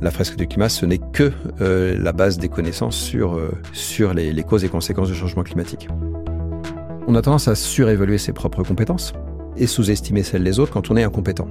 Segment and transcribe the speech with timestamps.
[0.00, 3.50] La fresque du climat, ce n'est que euh, la base des connaissances sur, euh,
[4.14, 5.88] les causes et conséquences du changement climatique.
[7.06, 9.12] On a tendance à surévaluer ses propres compétences
[9.56, 11.48] et sous-estimer celles des autres quand on est incompétent.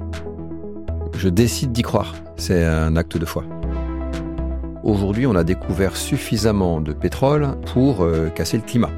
[1.16, 2.16] Je décide d'y croire.
[2.38, 3.44] C'est un acte de foi.
[4.84, 8.90] Aujourd'hui, on a découvert suffisamment de pétrole pour euh, casser le climat.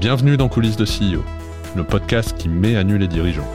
[0.00, 1.22] Bienvenue dans Coulisses de CEO,
[1.76, 3.46] le podcast qui met à nu les dirigeants.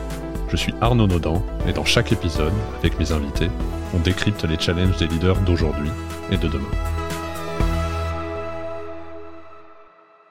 [0.48, 3.48] Je suis Arnaud Naudan et dans chaque épisode, avec mes invités,
[3.92, 5.90] on décrypte les challenges des leaders d'aujourd'hui
[6.30, 6.70] et de demain.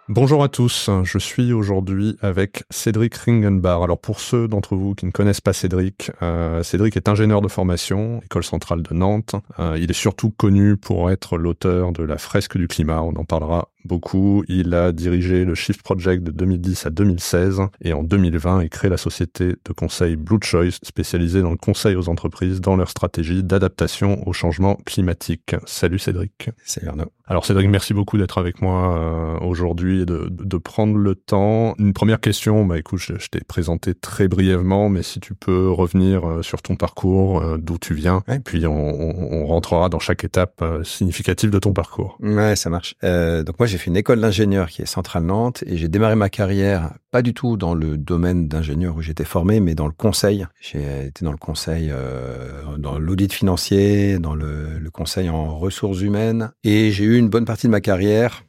[0.08, 3.84] Bonjour à tous, je suis aujourd'hui avec Cédric Ringenbar.
[3.84, 7.50] Alors pour ceux d'entre vous qui ne connaissent pas Cédric, euh, Cédric est ingénieur de
[7.50, 9.36] formation, école centrale de Nantes.
[9.59, 13.25] Euh, il est surtout connu pour être l'auteur de la fresque du climat, on en
[13.25, 14.44] parlera beaucoup.
[14.48, 18.89] Il a dirigé le Shift Project de 2010 à 2016 et en 2020, il crée
[18.89, 23.44] la société de conseil Blue Choice spécialisée dans le conseil aux entreprises dans leur stratégie
[23.44, 25.56] d'adaptation au changement climatique.
[25.66, 26.50] Salut Cédric.
[26.63, 27.11] Salut Arnaud.
[27.28, 31.73] Alors Cédric, merci beaucoup d'être avec moi euh, aujourd'hui et de, de, prendre le temps.
[31.80, 35.72] Une première question, bah écoute, je, je t'ai présenté très brièvement, mais si tu peux
[35.72, 38.39] revenir euh, sur ton parcours, euh, d'où tu viens, ouais.
[38.39, 42.17] puis on, on, on, rentrera dans chaque étape significative de ton parcours.
[42.19, 42.95] Ouais, ça marche.
[43.02, 46.30] donc moi j'ai fait une école d'ingénieur qui est Centrale Nantes et j'ai démarré ma
[46.30, 50.45] carrière pas du tout dans le domaine d'ingénieur où j'étais formé, mais dans le conseil.
[50.59, 56.52] J'ai été dans le conseil, euh, dans l'audit financier, dans le, conseil en ressources humaines.
[56.66, 58.44] Et j'ai eu une bonne partie de ma carrière,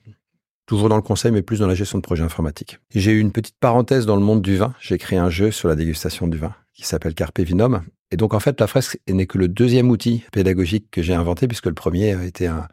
[0.66, 2.78] toujours dans le conseil, mais plus dans la gestion de projets informatiques.
[2.94, 4.74] J'ai eu une petite parenthèse dans le monde du vin.
[4.80, 7.82] J'ai créé un jeu sur la dégustation du vin qui s'appelle Carpe Vinum.
[8.12, 11.48] Et donc, en fait, la fresque n'est que le deuxième outil pédagogique que j'ai inventé,
[11.48, 12.68] puisque le premier été un,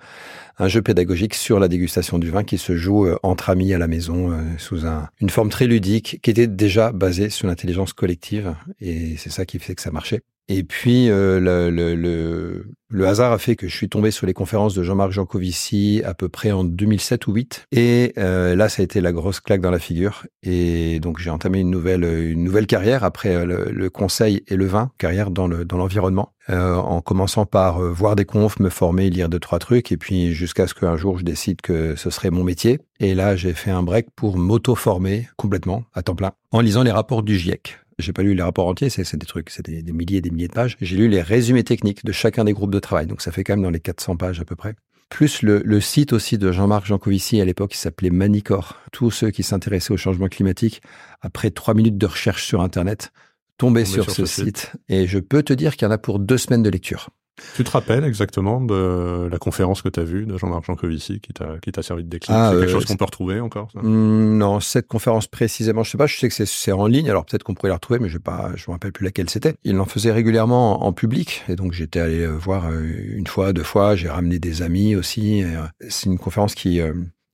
[0.60, 3.80] un, jeu pédagogique sur la dégustation du vin qui se joue euh, entre amis à
[3.80, 7.94] la maison, euh, sous un, une forme très ludique, qui était déjà basée sur l'intelligence
[7.94, 8.56] collective.
[8.80, 10.22] Et c'est ça qui fait que ça marchait.
[10.50, 14.34] Et puis, euh, le, le, le, hasard a fait que je suis tombé sur les
[14.34, 17.66] conférences de Jean-Marc Jancovici à peu près en 2007 ou 2008.
[17.72, 20.26] Et euh, là, ça a été la grosse claque dans la figure.
[20.44, 24.66] Et donc, j'ai entamé une nouvelle, une nouvelle carrière après le, le, conseil et le
[24.66, 28.70] vin, carrière dans le dans l'environnement, euh, en commençant par euh, voir des confs, me
[28.70, 32.10] former, lire deux trois trucs, et puis jusqu'à ce qu'un jour je décide que ce
[32.10, 32.80] serait mon métier.
[33.00, 36.92] Et là, j'ai fait un break pour m'auto-former complètement à temps plein en lisant les
[36.92, 37.80] rapports du GIEC.
[38.00, 40.30] J'ai pas lu les rapports entiers, c'est des trucs, c'est des, des, milliers et des
[40.30, 40.78] milliers de pages.
[40.82, 43.54] J'ai lu les résumés techniques de chacun des groupes de travail, donc ça fait quand
[43.54, 44.76] même dans les 400 pages à peu près.
[45.10, 48.80] Plus le, le site aussi de Jean-Marc Jancovici à l'époque, qui s'appelait Manicor.
[48.92, 50.82] Tous ceux qui s'intéressaient au changement climatique,
[51.22, 53.12] après trois minutes de recherche sur Internet,
[53.58, 54.58] tombaient sur, sur, ce, ce site.
[54.58, 54.72] site.
[54.90, 57.10] Et je peux te dire qu'il y en a pour deux semaines de lecture.
[57.56, 61.34] Tu te rappelles exactement de la conférence que tu as vue de Jean-Marc Jancovici qui
[61.34, 62.32] t'a servi de déclic?
[62.32, 63.80] Ah, C'est quelque euh, chose qu'on peut retrouver encore ça?
[63.82, 66.06] Mmh, Non, cette conférence précisément, je sais pas.
[66.06, 68.22] Je sais que c'est en ligne, alors peut-être qu'on pourrait la retrouver, mais je ne
[68.22, 69.56] me rappelle plus laquelle c'était.
[69.64, 72.84] Il en faisait régulièrement en, en public, et donc j'étais allé voir euh,
[73.16, 73.96] une fois, deux fois.
[73.96, 75.44] J'ai ramené des amis aussi.
[75.44, 76.82] Euh, c'est une conférence qui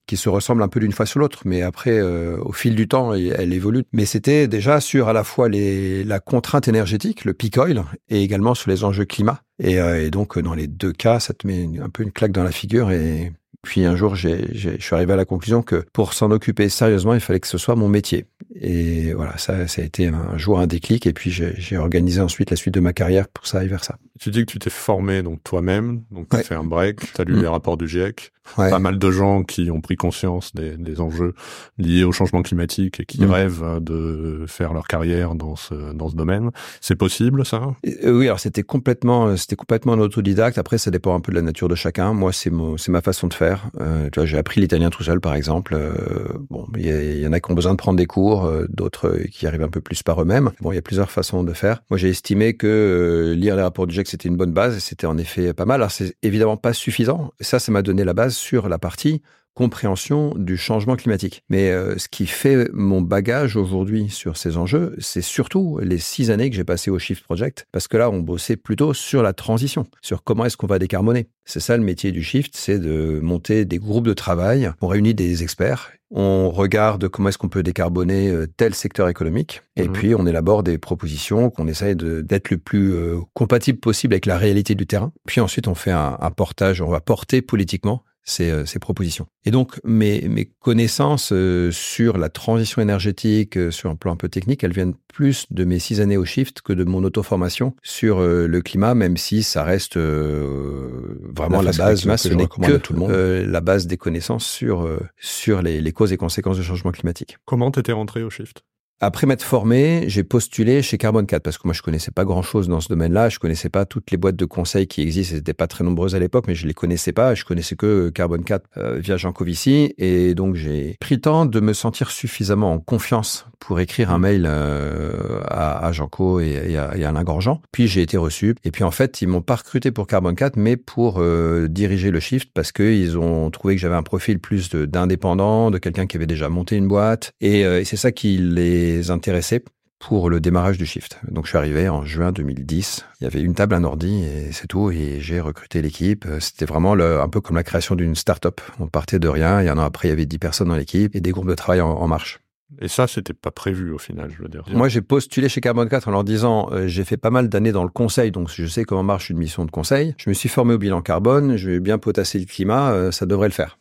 [0.09, 2.87] qui se ressemble un peu d'une fois sur l'autre, mais après, euh, au fil du
[2.87, 3.83] temps, elle évolue.
[3.93, 8.23] Mais c'était déjà sur à la fois les, la contrainte énergétique, le peak oil, et
[8.23, 9.41] également sur les enjeux climat.
[9.59, 12.31] Et, euh, et donc, dans les deux cas, ça te met un peu une claque
[12.31, 12.89] dans la figure.
[12.89, 16.69] Et puis un jour, j'ai, je suis arrivé à la conclusion que pour s'en occuper
[16.69, 18.25] sérieusement, il fallait que ce soit mon métier.
[18.55, 21.05] Et voilà, ça, ça a été un jour un déclic.
[21.07, 23.97] Et puis j'ai organisé ensuite la suite de ma carrière pour ça arriver vers ça.
[24.19, 26.45] Tu dis que tu t'es formé donc toi-même, donc tu as ouais.
[26.45, 27.41] fait un break, tu as lu mmh.
[27.41, 28.31] les rapports du GIEC.
[28.57, 28.69] Ouais.
[28.71, 31.35] Pas mal de gens qui ont pris conscience des, des, enjeux
[31.77, 33.31] liés au changement climatique et qui mmh.
[33.31, 36.49] rêvent de faire leur carrière dans ce dans ce domaine.
[36.81, 37.75] C'est possible ça?
[37.85, 40.57] Euh, Oui, alors c'était complètement c'était complètement en autodidacte.
[40.57, 42.13] Après, ça dépend un peu de la nature de chacun.
[42.13, 43.48] Moi, c'est mon c'est ma façon de faire.
[43.79, 45.73] Euh, j'ai appris l'italien tout seul, par exemple.
[45.75, 49.47] Euh, il y, en a qui ont besoin de prendre des cours, euh, d'autres qui
[49.47, 50.51] arrivent un peu plus par eux-mêmes.
[50.63, 51.83] Il y a plusieurs façons de faire.
[51.89, 55.07] Moi, j'ai estimé que lire les rapports du GIEC c'était une bonne base et c'était
[55.07, 55.81] en effet pas mal.
[55.81, 57.31] Alors, c'est évidemment pas suffisant.
[57.39, 59.21] Ça, ça m'a donné la base sur la partie
[59.59, 61.43] compréhension du changement climatique.
[61.49, 66.31] Mais euh, ce qui fait mon bagage aujourd'hui sur ces enjeux, c'est surtout les six
[66.31, 69.33] années que j'ai passées au Shift Project, parce que là, on bossait plutôt sur la
[69.33, 71.27] transition, sur comment est-ce qu'on va décarboner.
[71.43, 74.71] C'est ça le métier du Shift, c'est de monter des groupes de travail.
[74.79, 79.61] On réunit des experts, on regarde comment est-ce qu'on peut décarboner euh, tel secteur économique,
[79.75, 79.91] et mmh.
[79.91, 84.37] puis on élabore des propositions qu'on essaye d'être le plus euh, compatible possible avec la
[84.37, 85.11] réalité du terrain.
[85.27, 89.27] Puis ensuite, on fait un, un portage, on va porter politiquement ces, ces propositions.
[89.45, 91.33] Et donc, mes, mes connaissances
[91.71, 95.79] sur la transition énergétique, sur un plan un peu technique, elles viennent plus de mes
[95.79, 99.97] six années au Shift que de mon auto-formation sur le climat, même si ça reste
[99.97, 103.11] vraiment la, base, ce n'est que tout le monde.
[103.11, 104.87] la base des connaissances sur,
[105.17, 107.37] sur les, les causes et conséquences du changement climatique.
[107.45, 108.63] Comment t'étais rentré au Shift?
[109.01, 112.41] Après m'être formé, j'ai postulé chez Carbon 4 parce que moi je connaissais pas grand
[112.41, 113.29] chose dans ce domaine-là.
[113.29, 115.33] Je connaissais pas toutes les boîtes de conseil qui existent.
[115.33, 117.33] Elles n'étaient pas très nombreuses à l'époque, mais je les connaissais pas.
[117.33, 119.93] Je connaissais que Carbon 4 euh, via Jean Covici.
[119.97, 124.19] Et donc j'ai pris le temps de me sentir suffisamment en confiance pour écrire un
[124.19, 127.61] mail euh, à, à Jean Co et, à, et, Alain Grandjean.
[127.71, 128.55] Puis j'ai été reçu.
[128.65, 132.11] Et puis en fait, ils m'ont pas recruté pour Carbon 4, mais pour euh, diriger
[132.11, 136.17] le shift parce qu'ils ont trouvé que j'avais un profil plus d'indépendant, de, quelqu'un qui
[136.17, 137.31] avait déjà monté une boîte.
[137.39, 139.63] Et c'est ça qui les intéressait
[139.99, 141.19] pour le démarrage du shift.
[141.29, 143.05] Donc je suis arrivé en juin 2010.
[143.19, 144.91] Il y avait une table, un ordi et c'est tout.
[144.91, 146.25] Et j'ai recruté l'équipe.
[146.39, 148.61] C'était vraiment le, un peu comme la création d'une start-up.
[148.79, 149.61] On partait de rien.
[149.61, 151.49] Il y en a après, il y avait 10 personnes dans l'équipe et des groupes
[151.49, 152.39] de travail en, en marche.
[152.81, 154.63] Et ça, c'était pas prévu au final, je veux dire.
[154.71, 157.71] Moi, j'ai postulé chez Carbon 4 en leur disant, euh, j'ai fait pas mal d'années
[157.71, 160.13] dans le conseil, donc je sais comment marche une mission de conseil.
[160.17, 163.25] Je me suis formé au bilan carbone, je vais bien potasser le climat, euh, ça
[163.25, 163.78] devrait le faire.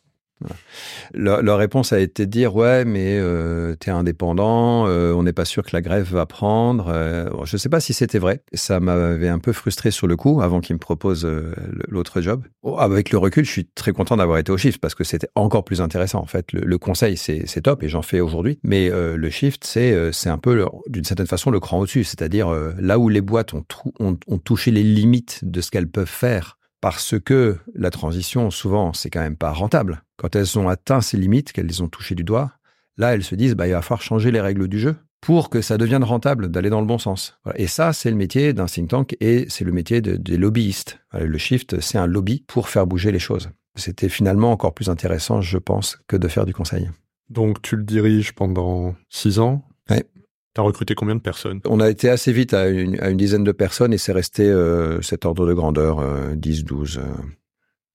[1.13, 5.45] Leur, réponse a été de dire ouais mais euh, t'es indépendant, euh, on n'est pas
[5.45, 6.87] sûr que la grève va prendre.
[6.87, 8.43] Euh, je sais pas si c'était vrai.
[8.53, 11.53] Ça m'avait un peu frustré sur le coup avant qu'ils me proposent euh,
[11.89, 12.43] l'autre job.
[12.63, 15.29] Oh, avec le recul, je suis très content d'avoir été au shift parce que c'était
[15.35, 16.53] encore plus intéressant en fait.
[16.53, 21.03] Le, conseil c'est top et j'en fais aujourd'hui, mais le shift c'est un peu d'une
[21.03, 22.49] certaine façon le cran au-dessus, c'est-à-dire
[22.79, 27.57] là où les boîtes ont touché les limites de ce qu'elles peuvent faire parce que
[27.75, 30.03] la transition, souvent, c'est quand même pas rentable.
[30.17, 32.51] Quand elles ont atteint ces limites, qu'elles les ont touchées du doigt,
[32.97, 35.61] là, elles se disent, bah, il va falloir changer les règles du jeu pour que
[35.61, 37.37] ça devienne rentable, d'aller dans le bon sens.
[37.55, 40.99] Et ça, c'est le métier d'un think tank et c'est le métier de, des lobbyistes.
[41.13, 43.49] Le shift, c'est un lobby pour faire bouger les choses.
[43.75, 46.89] C'était finalement encore plus intéressant, je pense, que de faire du conseil.
[47.29, 49.63] Donc, tu le diriges pendant six ans?
[49.89, 50.05] Ouais.
[50.53, 51.61] T'as recruté combien de personnes?
[51.65, 54.43] On a été assez vite à une, à une dizaine de personnes et c'est resté
[54.43, 57.01] euh, cet ordre de grandeur, euh, 10, 12, euh,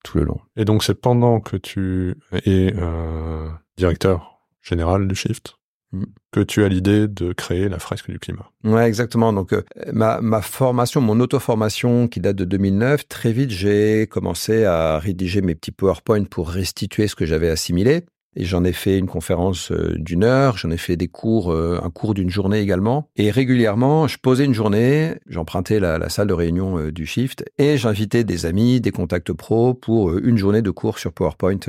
[0.03, 0.39] tout le long.
[0.55, 5.57] Et donc c'est pendant que tu es euh, directeur général du Shift
[5.91, 6.03] mmh.
[6.31, 8.49] que tu as l'idée de créer la fresque du climat?
[8.63, 9.33] Ouais, exactement.
[9.33, 9.53] Donc
[9.91, 15.41] ma, ma formation, mon auto-formation qui date de 2009, très vite j'ai commencé à rédiger
[15.41, 18.05] mes petits PowerPoint pour restituer ce que j'avais assimilé.
[18.35, 22.13] Et j'en ai fait une conférence d'une heure, j'en ai fait des cours, un cours
[22.13, 23.09] d'une journée également.
[23.15, 28.23] Et régulièrement, je posais une journée, j'empruntais la, salle de réunion du Shift et j'invitais
[28.23, 31.59] des amis, des contacts pros pour une journée de cours sur PowerPoint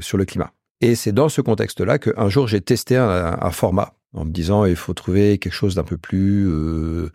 [0.00, 0.52] sur le climat.
[0.82, 4.74] Et c'est dans ce contexte-là qu'un jour j'ai testé un, format en me disant il
[4.74, 7.10] faut trouver quelque chose d'un peu plus, euh,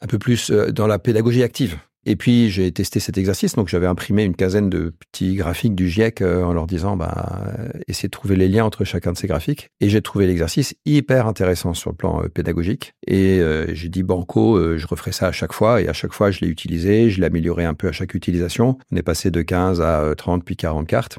[0.00, 1.78] un peu plus dans la pédagogie active.
[2.06, 5.88] Et puis j'ai testé cet exercice, donc j'avais imprimé une quinzaine de petits graphiques du
[5.88, 7.44] GIEC euh, en leur disant bah
[7.88, 9.68] essayez de trouver les liens entre chacun de ces graphiques.
[9.80, 12.94] Et j'ai trouvé l'exercice hyper intéressant sur le plan euh, pédagogique.
[13.06, 15.82] Et euh, j'ai dit banco, euh, je referai ça à chaque fois.
[15.82, 18.78] Et à chaque fois je l'ai utilisé, je l'ai amélioré un peu à chaque utilisation.
[18.90, 21.18] On est passé de 15 à 30 puis 40 cartes.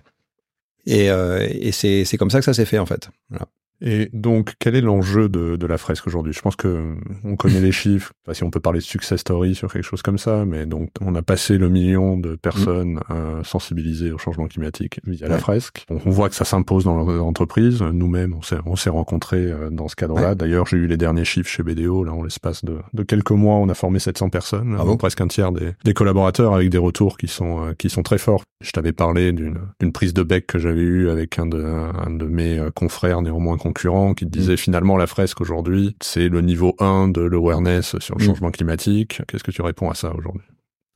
[0.87, 3.09] Et, et c'est comme ça que ça s'est fait en fait.
[3.81, 6.33] Et donc, quel est l'enjeu de, de, la fresque aujourd'hui?
[6.33, 8.13] Je pense que on connaît les chiffres.
[8.23, 10.89] Enfin, si on peut parler de success story sur quelque chose comme ça, mais donc
[11.01, 13.11] on a passé le million de personnes mmh.
[13.11, 15.33] euh, sensibilisées au changement climatique via ouais.
[15.33, 15.85] la fresque.
[15.89, 17.81] On, on, voit que ça s'impose dans l'entreprise.
[17.81, 20.29] Nous-mêmes, on s'est on s'est rencontrés euh, dans ce cadre-là.
[20.29, 20.35] Ouais.
[20.35, 22.03] D'ailleurs, j'ai eu les derniers chiffres chez BDO.
[22.03, 24.97] Là, en l'espace de, de, quelques mois, on a formé 700 personnes, ah bon?
[24.97, 28.17] presque un tiers des, des, collaborateurs, avec des retours qui sont euh, qui sont très
[28.17, 28.43] forts.
[28.61, 32.25] Je t'avais parlé d'une prise de bec que j'avais eue avec un de un de
[32.25, 34.57] mes euh, confrères néanmoins concurrent qui disait mmh.
[34.57, 38.27] finalement la fresque aujourd'hui, c'est le niveau 1 de l'awareness sur le mmh.
[38.27, 39.21] changement climatique.
[39.27, 40.43] Qu'est-ce que tu réponds à ça aujourd'hui?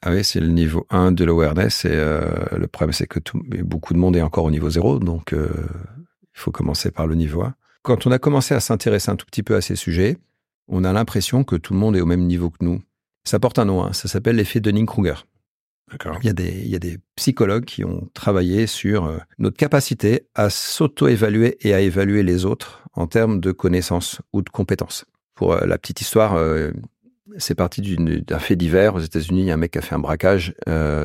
[0.01, 2.21] Ah oui, c'est le niveau 1 de l'awareness et euh,
[2.55, 5.49] le problème c'est que tout, beaucoup de monde est encore au niveau 0, donc euh,
[5.55, 7.55] il faut commencer par le niveau 1.
[7.81, 10.17] Quand on a commencé à s'intéresser un tout petit peu à ces sujets,
[10.67, 12.81] on a l'impression que tout le monde est au même niveau que nous.
[13.23, 15.25] Ça porte un nom, hein, ça s'appelle l'effet Dunning-Kruger.
[16.23, 21.73] Il y, a des, psychologues qui ont travaillé sur euh, notre capacité à s'auto-évaluer et
[21.73, 25.05] à évaluer les autres en termes de connaissances ou de compétences.
[25.35, 26.71] Pour euh, la petite histoire, euh,
[27.37, 28.95] c'est parti d'un fait divers.
[28.95, 30.55] Aux États-Unis, un mec a fait un braquage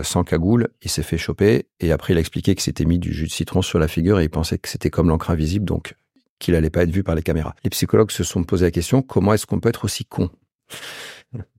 [0.03, 0.69] sans cagoule.
[0.83, 3.33] Il s'est fait choper et après, il a expliqué qu'il s'était mis du jus de
[3.33, 5.95] citron sur la figure et il pensait que c'était comme l'encre invisible, donc
[6.39, 7.55] qu'il allait pas être vu par les caméras.
[7.65, 10.31] Les psychologues se sont posé la question comment est-ce qu'on peut être aussi con?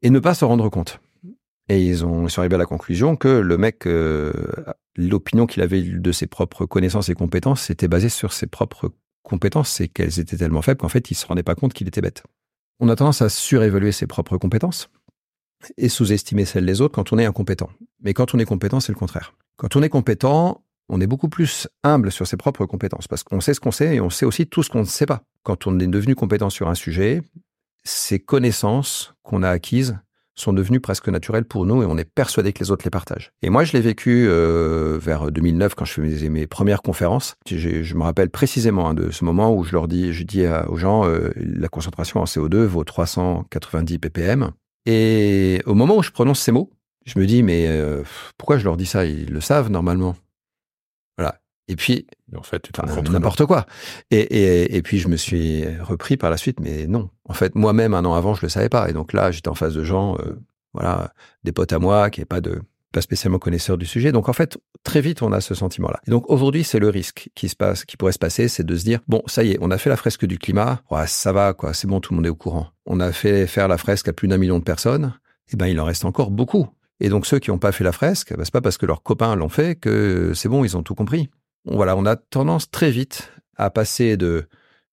[0.01, 0.99] Et ne pas s'en rendre compte
[1.69, 4.33] et ils, ont, sont arrivés à la conclusion que le mec, euh,
[4.95, 8.91] l'opinion qu'il avait de ses propres connaissances et compétences, c'était basé sur ses propres
[9.23, 12.01] compétences, c'est qu'elles étaient tellement faibles qu'en fait, il se rendait pas compte qu'il était
[12.01, 12.23] bête.
[12.79, 14.89] On a tendance à surévaluer ses propres compétences
[15.77, 17.69] et sous-estimer celles des autres quand on est incompétent.
[18.01, 19.33] Mais quand on est compétent, c'est le contraire.
[19.57, 23.39] Quand on est compétent, on est beaucoup plus humble sur ses propres compétences parce qu'on
[23.39, 25.23] sait ce qu'on sait et on sait aussi tout ce qu'on ne sait pas.
[25.43, 27.21] Quand on est devenu compétent sur un sujet,
[27.83, 29.97] ces connaissances qu'on a acquises
[30.35, 33.31] sont devenues presque naturelles pour nous et on est persuadé que les autres les partagent.
[33.41, 37.35] Et moi, je l'ai vécu euh, vers 2009 quand je faisais mes premières conférences.
[37.45, 40.77] Je, me rappelle précisément hein, de ce moment où je leur dis, je dis aux
[40.77, 44.51] gens, euh, la concentration en CO2 vaut 390 ppm.
[44.85, 46.71] Et au moment où je prononce ces mots,
[47.05, 48.03] je me dis, mais euh,
[48.37, 49.05] pourquoi je leur dis ça?
[49.05, 50.15] Ils le savent normalement.
[51.71, 52.69] Et puis, en fait,
[53.09, 53.65] n'importe quoi.
[54.11, 57.09] Et, et, et, puis, je me suis repris par la suite, mais non.
[57.29, 58.89] En fait, moi-même, un an avant, je le savais pas.
[58.89, 60.33] Et donc là, j'étais en face de gens, euh,
[60.73, 61.13] voilà,
[61.45, 62.61] des potes à moi qui n'étaient pas de
[62.91, 64.11] pas spécialement connaisseurs du sujet.
[64.11, 66.01] Donc en fait, très vite, on a ce sentiment-là.
[66.07, 68.75] Et donc aujourd'hui, c'est le risque qui se passe, qui pourrait se passer, c'est de
[68.75, 71.31] se dire bon, ça y est, on a fait la fresque du climat, ouais, ça
[71.31, 72.67] va, quoi, c'est bon, tout le monde est au courant.
[72.85, 75.13] On a fait faire la fresque à plus d'un million de personnes.
[75.53, 76.67] Eh ben, il en reste encore beaucoup.
[76.99, 79.03] Et donc ceux qui n'ont pas fait la fresque, bah, c'est pas parce que leurs
[79.03, 81.29] copains l'ont fait que c'est bon, ils ont tout compris.
[81.65, 84.47] Voilà, on a tendance très vite à passer de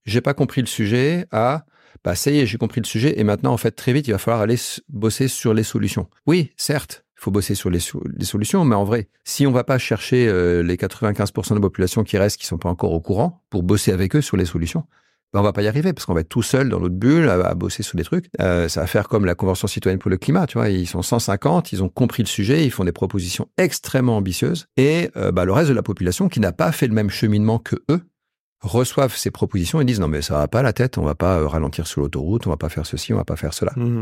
[0.04, 1.64] j'ai pas compris le sujet à
[2.04, 4.12] bah ça y est, j'ai compris le sujet et maintenant en fait très vite il
[4.12, 4.56] va falloir aller
[4.88, 6.08] bosser sur les solutions.
[6.26, 9.78] Oui, certes, il faut bosser sur les, solutions, mais en vrai, si on va pas
[9.78, 13.42] chercher euh, les 95% de la population qui restent qui sont pas encore au courant
[13.50, 14.84] pour bosser avec eux sur les solutions,
[15.32, 17.28] ben on va pas y arriver parce qu'on va être tout seul dans notre bulle
[17.28, 18.26] à, bosser sur des trucs.
[18.40, 20.70] Euh, ça va faire comme la Convention citoyenne pour le climat, tu vois.
[20.70, 25.10] Ils sont 150, ils ont compris le sujet, ils font des propositions extrêmement ambitieuses et
[25.16, 27.76] euh, bah, le reste de la population qui n'a pas fait le même cheminement que
[27.90, 28.02] eux
[28.60, 31.38] reçoivent ces propositions et disent non mais ça va pas la tête, on va pas
[31.38, 33.72] euh, ralentir sur l'autoroute, on va pas faire ceci, on va pas faire cela.
[33.76, 34.00] Mmh,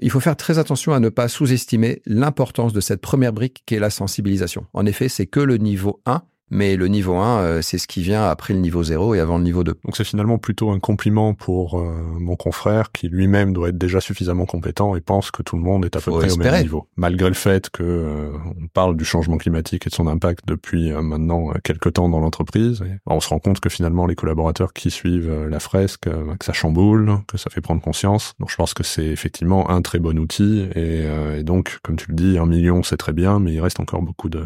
[0.00, 3.74] Il faut faire très attention à ne pas sous-estimer l'importance de cette première brique qui
[3.74, 4.66] est la sensibilisation.
[4.72, 8.02] En effet, c'est que le niveau 1 mais le niveau 1, euh, c'est ce qui
[8.02, 9.72] vient après le niveau 0 et avant le niveau 2.
[9.86, 14.02] Donc c'est finalement plutôt un compliment pour euh, mon confrère qui lui-même doit être déjà
[14.02, 16.86] suffisamment compétent et pense que tout le monde est à peu près au même niveau.
[16.96, 18.32] Malgré le fait que euh,
[18.62, 22.84] on parle du changement climatique et de son impact depuis maintenant quelques temps dans l'entreprise,
[23.06, 27.16] on se rend compte que finalement les collaborateurs qui suivent la fresque, que ça chamboule,
[27.28, 28.34] que ça fait prendre conscience.
[28.40, 31.06] Donc je pense que c'est effectivement un très bon outil et,
[31.38, 34.02] et donc comme tu le dis, un million c'est très bien, mais il reste encore
[34.02, 34.44] beaucoup de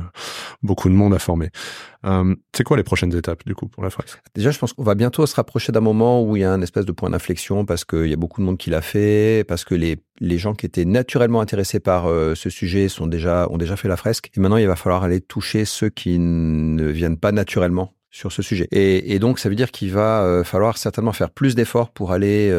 [0.62, 1.50] beaucoup de monde à former.
[2.04, 4.82] Euh, c'est quoi les prochaines étapes du coup pour la fresque Déjà, je pense qu'on
[4.82, 7.64] va bientôt se rapprocher d'un moment où il y a un espèce de point d'inflexion
[7.64, 10.54] parce qu'il y a beaucoup de monde qui l'a fait, parce que les, les gens
[10.54, 14.30] qui étaient naturellement intéressés par euh, ce sujet sont déjà ont déjà fait la fresque.
[14.36, 18.42] Et maintenant, il va falloir aller toucher ceux qui ne viennent pas naturellement sur ce
[18.42, 18.68] sujet.
[18.70, 22.12] Et, et donc, ça veut dire qu'il va euh, falloir certainement faire plus d'efforts pour
[22.12, 22.52] aller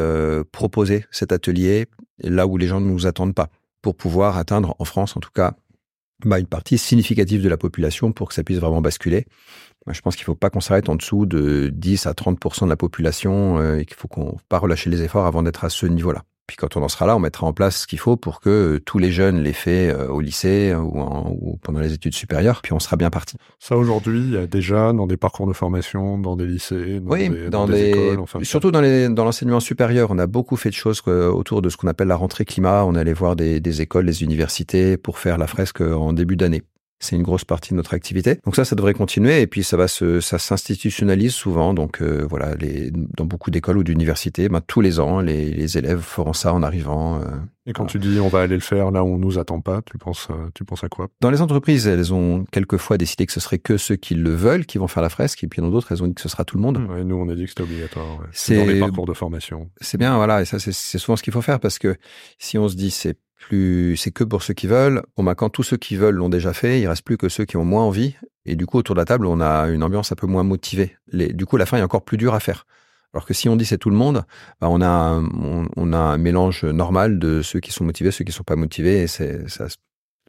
[0.52, 1.88] proposer cet atelier
[2.20, 3.50] là où les gens ne nous attendent pas,
[3.82, 5.54] pour pouvoir atteindre, en France en tout cas,
[6.26, 9.26] bah, une partie significative de la population pour que ça puisse vraiment basculer.
[9.90, 12.70] Je pense qu'il ne faut pas qu'on s'arrête en dessous de 10 à 30 de
[12.70, 15.86] la population euh, et qu'il faut qu'on pas relâcher les efforts avant d'être à ce
[15.86, 16.24] niveau-là.
[16.48, 18.80] Puis quand on en sera là, on mettra en place ce qu'il faut pour que
[18.86, 22.72] tous les jeunes l'aient fait euh, au lycée ou, ou, pendant les études supérieures, puis
[22.72, 23.36] on sera bien parti.
[23.60, 27.12] Ça aujourd'hui, il y a déjà dans des parcours de formation, dans des lycées, dans
[27.12, 30.56] oui, des, dans, des, écoles, enfin, surtout dans les dans l'enseignement supérieur, on a beaucoup
[30.56, 32.86] fait de choses euh, autour de ce qu'on appelle la rentrée climat.
[32.86, 36.64] On allait voir des, des écoles, des universités pour faire la fresque en début d'année.
[37.00, 38.40] C'est une grosse partie de notre activité.
[38.44, 41.74] Donc ça, ça devrait continuer et puis ça va se, ça s'institutionnalise souvent.
[41.74, 45.78] Donc euh, voilà, les, dans beaucoup d'écoles ou d'universités, ben, tous les ans, les, les,
[45.78, 47.22] élèves feront ça en arrivant.
[47.22, 47.26] Euh,
[47.68, 49.82] et quand tu dis on va aller le faire là où on nous attend pas,
[49.84, 51.10] tu penses, euh, tu penses à quoi?
[51.22, 54.66] Dans les entreprises, elles ont quelquesois décidé que ce serait que ceux qui le veulent
[54.66, 56.46] qui vont faire la fresque, et puis dans d'autres, elles ont dit que ce sera
[56.46, 56.78] tout le monde.
[56.90, 58.20] Ouais, nous, on a dit que c'était obligatoire.
[58.20, 58.26] Ouais.
[58.32, 59.70] C'est dans les parcours de formation.
[59.82, 61.96] C'est bien, voilà, et ça, c'est souvent ce qu'il faut faire parce que
[62.40, 65.04] si on se dit c'est plus, c'est que pour ceux qui veulent.
[65.16, 67.46] Bon, bah, quand tous ceux qui veulent l'ont déjà fait, il reste plus que ceux
[67.46, 68.16] qui ont moins envie.
[68.46, 70.98] Et du coup, autour de la table, on a une ambiance un peu moins motivée.
[71.12, 72.66] Du coup, la fin est encore plus dure à faire.
[73.14, 74.26] Alors que si on dit c'est tout le monde,
[74.60, 78.56] bah on a un, mélange normal de ceux qui sont motivés, ceux qui sont pas
[78.56, 79.24] motivés, et ça,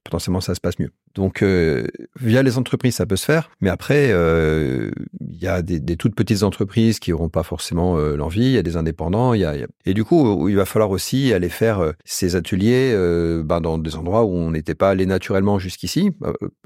[0.08, 0.90] potentiellement ça se passe mieux.
[1.14, 1.86] Donc euh,
[2.18, 5.96] via les entreprises ça peut se faire, mais après euh, il y a des, des,
[5.96, 9.40] toutes petites entreprises qui n'auront pas forcément euh, l'envie, il y a des indépendants, il
[9.40, 12.94] y a, et du coup il va falloir aussi aller faire ces ateliers
[13.44, 16.10] ben, dans des endroits où on n'était pas allé naturellement jusqu'ici,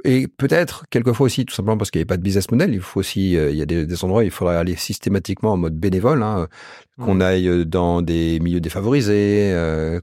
[0.05, 2.81] et peut-être quelquefois aussi tout simplement parce qu'il n'y a pas de business model, il
[2.81, 5.77] faut aussi il y a des, des, endroits où il faudrait aller systématiquement en mode
[5.77, 6.47] bénévole, hein,
[7.01, 9.53] qu'on aille dans des milieux défavorisés,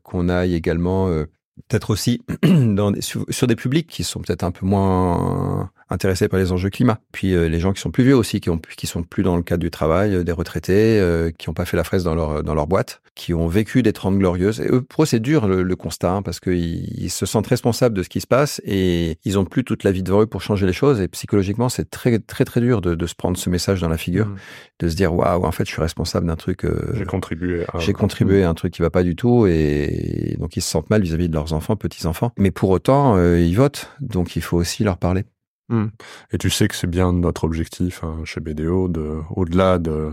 [0.03, 1.25] qu'on aille également
[1.67, 2.21] peut-être aussi
[2.99, 6.99] sur, des publics qui sont peut-être un peu moins intéressés par les enjeux climat.
[7.11, 9.35] Puis euh, les gens qui sont plus vieux aussi, qui ont qui sont plus dans
[9.35, 12.15] le cadre du travail, euh, des retraités, euh, qui n'ont pas fait la fraise dans
[12.15, 14.61] leur dans leur boîte, qui ont vécu des trente glorieuses.
[14.61, 17.95] Et eux, pour eux, c'est dur le, constat hein, parce qu'ils ils se sentent responsables
[17.95, 20.41] de ce qui se passe et ils ont plus toute la vie devant eux pour
[20.41, 21.01] changer les choses.
[21.01, 23.97] Et psychologiquement, c'est très très très dur de, de, se prendre ce message dans la
[23.97, 24.35] figure, mmh.
[24.79, 26.67] de se dire waouh, en fait, je suis responsable d'un truc.
[26.93, 27.65] j'ai contribué.
[27.73, 27.79] À...
[27.79, 30.89] J'ai contribué à un truc qui va pas du tout et donc ils se sentent
[30.89, 32.31] mal vis-à-vis de leurs enfants, petits enfants.
[32.37, 35.23] Mais pour autant, ils votent, donc il faut aussi leur parler.
[35.69, 35.87] Hmm.
[36.31, 40.11] Et tu sais que c'est bien notre objectif hein, chez BDO, de, au-delà de de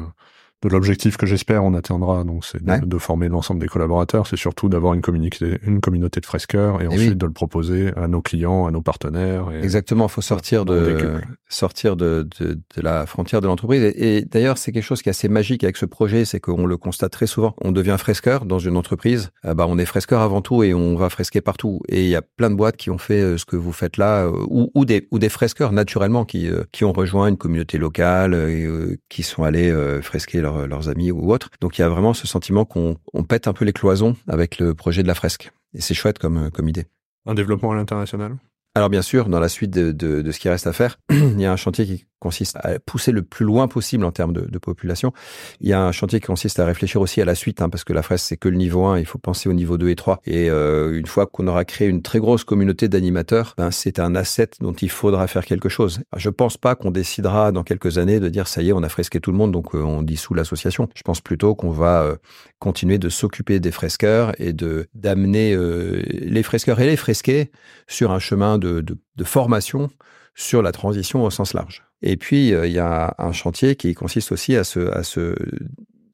[0.68, 4.94] l'objectif que j'espère on atteindra, donc c'est de, former l'ensemble des collaborateurs, c'est surtout d'avoir
[4.94, 8.66] une communauté, une communauté de fresqueurs et, eh ensuite de le proposer à nos clients,
[8.66, 9.50] à nos partenaires.
[9.62, 13.82] Exactement, il faut sortir de sortir de, de, la frontière de l'entreprise.
[13.96, 16.76] Et, d'ailleurs, c'est quelque chose qui est assez magique avec ce projet, c'est qu'on le
[16.76, 17.54] constate très souvent.
[17.60, 20.96] On devient fresqueur dans une entreprise, ah bah on est fresqueur avant tout et on
[20.96, 21.80] va fresquer partout.
[21.88, 23.96] Et il y a plein de boîtes qui ont fait euh, ce que vous faites
[23.96, 27.36] là, euh, ou, ou des ou des fresqueurs naturellement qui euh, qui ont rejoint une
[27.36, 28.68] communauté locale et
[29.08, 31.50] qui sont allés fresquer leur leurs amis ou autres.
[31.60, 32.96] Donc il y a vraiment ce sentiment qu'on
[33.28, 35.52] pète un peu les cloisons avec le projet de la fresque.
[35.74, 36.86] Et c'est chouette comme, comme idée.
[37.26, 38.36] Un développement à l'international?
[38.76, 41.46] Alors bien sûr, dans la suite de, de, ce qui reste à faire, il y
[41.46, 45.12] a un chantier qui consiste à pousser le plus loin possible en termes de, population.
[45.60, 47.84] Il y a un chantier qui consiste à réfléchir aussi à la suite, hein, parce
[47.84, 49.94] que la fresque, c'est que le niveau 1, il faut penser au niveau 2 et
[49.94, 50.20] 3.
[50.26, 54.14] Et euh, une fois qu'on aura créé une très grosse communauté d'animateurs, ben, c'est un
[54.14, 56.00] asset dont il faudra faire quelque chose.
[56.16, 58.88] Je pense pas qu'on décidera dans quelques années de dire ça y est, on a
[58.88, 60.88] fresqué tout le monde, donc euh, on dissout l'association.
[60.94, 62.16] Je pense plutôt qu'on va euh,
[62.58, 67.50] continuer de s'occuper des fresqueurs et de d'amener les fresqueurs et les fresqués
[67.86, 69.90] sur un chemin de, de, formation
[70.34, 71.84] sur la transition au sens large.
[72.02, 75.34] Et puis, euh, il y a un chantier qui consiste aussi à se, à se,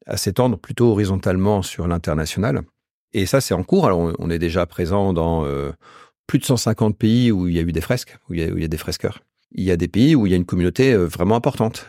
[0.05, 2.61] à s'étendre plutôt horizontalement sur l'international.
[3.11, 3.85] Et ça, c'est en cours.
[3.85, 5.71] Alors, on est déjà présent dans euh,
[6.25, 8.47] plus de 150 pays où il y a eu des fresques, où il y a,
[8.47, 9.19] y a des fresqueurs.
[9.51, 11.87] Il y a des pays où il y a une communauté euh, vraiment importante,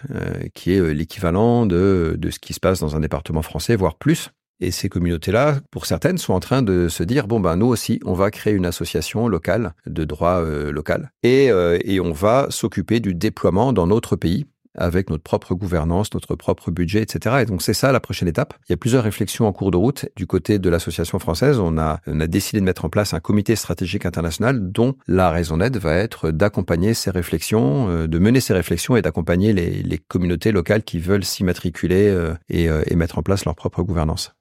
[0.54, 4.30] qui est l'équivalent de, de ce qui se passe dans un département français, voire plus.
[4.60, 8.00] Et ces communautés-là, pour certaines, sont en train de se dire bon ben nous aussi,
[8.04, 12.46] on va créer une association locale de droit euh, local et, euh, et on va
[12.50, 14.46] s'occuper du déploiement dans notre pays
[14.76, 17.36] avec notre propre gouvernance, notre propre budget, etc.
[17.42, 18.54] Et donc c'est ça la prochaine étape.
[18.68, 20.06] Il y a plusieurs réflexions en cours de route.
[20.16, 24.06] Du côté de l'association française, on a, décidé de mettre en place un comité stratégique
[24.06, 28.96] international dont la raison d'être va être d'accompagner ces réflexions, euh, de mener ces réflexions
[28.96, 32.14] et d'accompagner les, communautés locales qui veulent s'y matriculer
[32.48, 34.34] et, et mettre en place leur propre gouvernance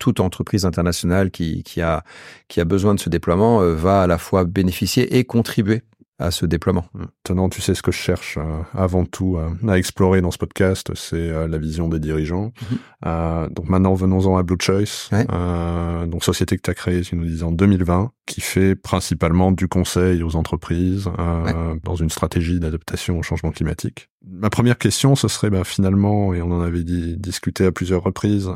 [0.00, 2.02] toute entreprise internationale qui, qui, a,
[2.48, 5.82] qui a besoin de ce déploiement euh, va à la fois bénéficier et contribuer
[6.18, 6.84] à ce déploiement.
[6.92, 10.90] Maintenant, tu sais ce que je cherche euh, avant tout à explorer dans ce podcast,
[10.94, 12.52] c'est euh, la vision des dirigeants.
[13.02, 13.48] Mhm.
[13.54, 15.08] donc maintenant, venons-en à Blue Choice,
[16.06, 19.68] donc société que tu as créée, tu nous disais en 2020, qui fait principalement du
[19.68, 21.10] conseil aux entreprises
[21.84, 24.10] dans une stratégie d'adaptation au changement climatique.
[24.26, 28.02] Ma première question, ce serait ben, finalement, et on en avait dit, discuté à plusieurs
[28.02, 28.50] reprises,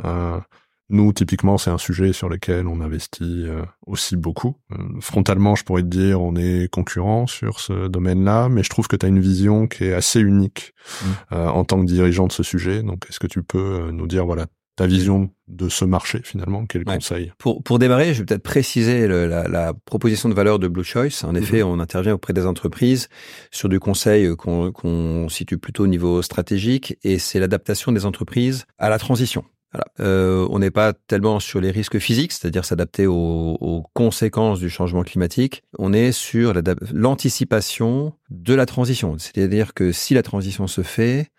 [0.90, 4.56] nous, typiquement, c'est un sujet sur lequel on investit euh, aussi beaucoup.
[4.72, 8.86] Euh, frontalement, je pourrais te dire, on est concurrent sur ce domaine-là, mais je trouve
[8.86, 11.06] que tu as une vision qui est assez unique mmh.
[11.32, 12.82] euh, en tant que dirigeant de ce sujet.
[12.82, 16.84] Donc, est-ce que tu peux nous dire, voilà, ta vision de ce marché finalement Quel
[16.84, 17.32] conseil?
[17.38, 21.24] Pour, pour démarrer, je vais peut-être préciser la, la, proposition de valeur de Blue Choice.
[21.24, 21.68] En effet, mhm.
[21.68, 23.08] on intervient auprès des entreprises
[23.50, 28.90] sur du conseil qu'on situe plutôt au niveau stratégique et c'est l'adaptation des entreprises à
[28.90, 29.44] la transition.
[29.74, 29.86] Voilà.
[30.00, 34.70] Euh, on n'est pas tellement sur les risques physiques, c'est-à-dire s'adapter aux, aux, conséquences du
[34.70, 35.64] changement climatique.
[35.78, 36.54] On est sur
[36.92, 41.32] l'anticipation de la transition, c'est-à-dire que si la transition se fait,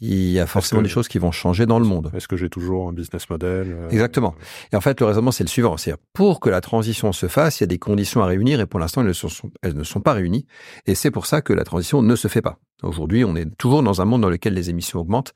[0.00, 2.10] il y a forcément des choses qui vont changer dans le monde.
[2.14, 4.34] Est-ce que j'ai toujours un business model euh, Exactement.
[4.72, 5.76] Et en fait, le raisonnement, c'est le suivant.
[5.78, 8.66] C'est pour que la transition se fasse, il y a des conditions à réunir et
[8.66, 9.14] pour l'instant, elles,
[9.62, 10.46] elles, ne sont pas réunies.
[10.86, 12.58] Et c'est pour ça que la transition ne se fait pas.
[12.82, 15.32] Aujourd'hui, on est toujours dans un monde dans lequel les émissions augmentent,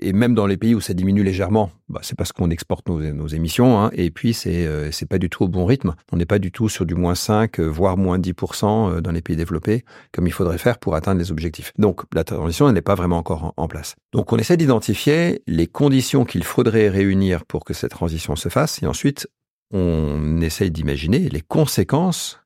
[0.00, 3.26] et même dans les pays où ça diminue légèrement, bah, c'est parce qu'on exporte nos,
[3.26, 5.94] émissions, hein, et puis c'est euh, pas du tout au bon rythme.
[6.12, 9.12] On n'est pas du tout sur du moins 5, euh, voire moins 10% euh, dans
[9.12, 11.72] les pays développés, comme il faudrait faire pour atteindre les objectifs.
[11.78, 13.96] Donc la transition, n'est pas vraiment encore en, place.
[14.12, 18.82] Donc on essaie d'identifier les conditions qu'il faudrait réunir pour que cette transition se fasse,
[18.82, 19.28] et ensuite
[19.70, 22.40] on essaye d'imaginer les conséquences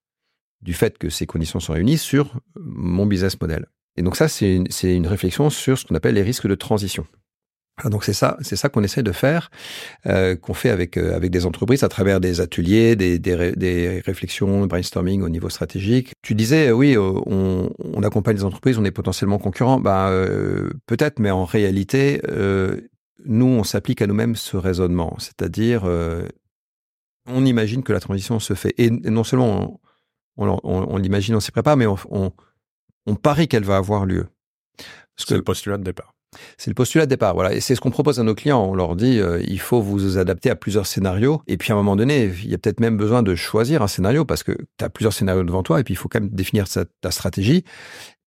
[0.63, 3.67] du fait que ces conditions sont réunies sur mon business model.
[3.97, 7.07] Et donc ça, c'est une, réflexion sur ce qu'on appelle les risques de transition.
[7.85, 9.51] donc c'est ça, c'est ça qu'on essaie de faire,
[10.07, 14.67] euh, qu'on fait avec euh, avec des entreprises à travers des ateliers, des, des, réflexions,
[14.67, 16.13] brainstorming au niveau stratégique.
[16.23, 17.71] Tu disais euh, oui, on,
[18.03, 19.79] accompagne les entreprises, on est potentiellement concurrents.
[19.79, 22.21] Bah euh, peut-être, mais en réalité,
[23.25, 25.85] nous on s'applique à nous-mêmes ce raisonnement, c'est-à-dire
[27.27, 29.81] on imagine que la transition se fait et non seulement
[30.39, 32.33] on, on l'imagine, on s'y prépare, mais on
[33.07, 34.27] on parie qu'elle va avoir lieu.
[35.17, 36.15] C'est le postulat de départ.
[36.57, 37.53] C'est le postulat de départ, voilà.
[37.53, 38.65] Et c'est ce qu'on propose à nos clients.
[38.65, 41.43] On leur dit, euh, il faut vous adapter à plusieurs scénarios.
[41.47, 43.89] Et puis à un moment donné, il y a peut-être même besoin de choisir un
[43.89, 46.31] scénario parce que tu as plusieurs scénarios devant toi et puis il faut quand même
[46.31, 47.65] définir ta stratégie.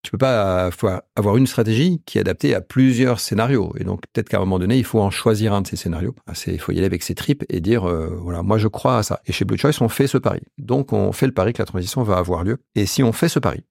[0.03, 0.69] Tu peux pas
[1.15, 3.73] avoir une stratégie qui est adaptée à plusieurs scénarios.
[3.79, 6.13] Et donc peut-être qu'à un moment donné, il faut en choisir un de ces scénarios.
[6.45, 9.03] Il faut y aller avec ses tripes et dire, euh, voilà, moi je crois à
[9.03, 9.21] ça.
[9.25, 10.41] Et chez Blue Choice, on fait ce pari.
[10.59, 12.59] Donc on fait le pari que la transition va avoir lieu.
[12.75, 13.63] Et si on fait ce pari,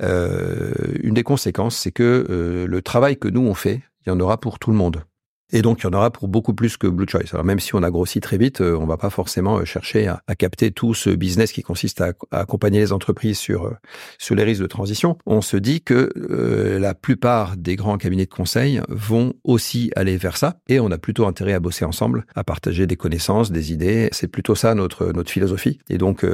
[0.00, 4.38] une des conséquences, c'est que le travail que nous on fait, il y en aura
[4.38, 5.04] pour tout le monde.
[5.52, 7.32] Et donc, il y en aura pour beaucoup plus que Blue Choice.
[7.32, 10.08] Alors, même si on a grossi très vite, euh, on va pas forcément euh, chercher
[10.08, 13.76] à, capter tout ce business qui consiste à, accompagner les entreprises sur, euh,
[14.18, 15.16] sur les risques de transition.
[15.26, 16.10] On se dit que
[16.80, 20.58] la plupart des grands cabinets de conseil vont aussi aller vers ça.
[20.68, 24.08] Et on a plutôt intérêt à bosser ensemble, à partager des connaissances, des idées.
[24.12, 25.78] C'est plutôt ça notre, notre philosophie.
[25.88, 26.24] Et donc,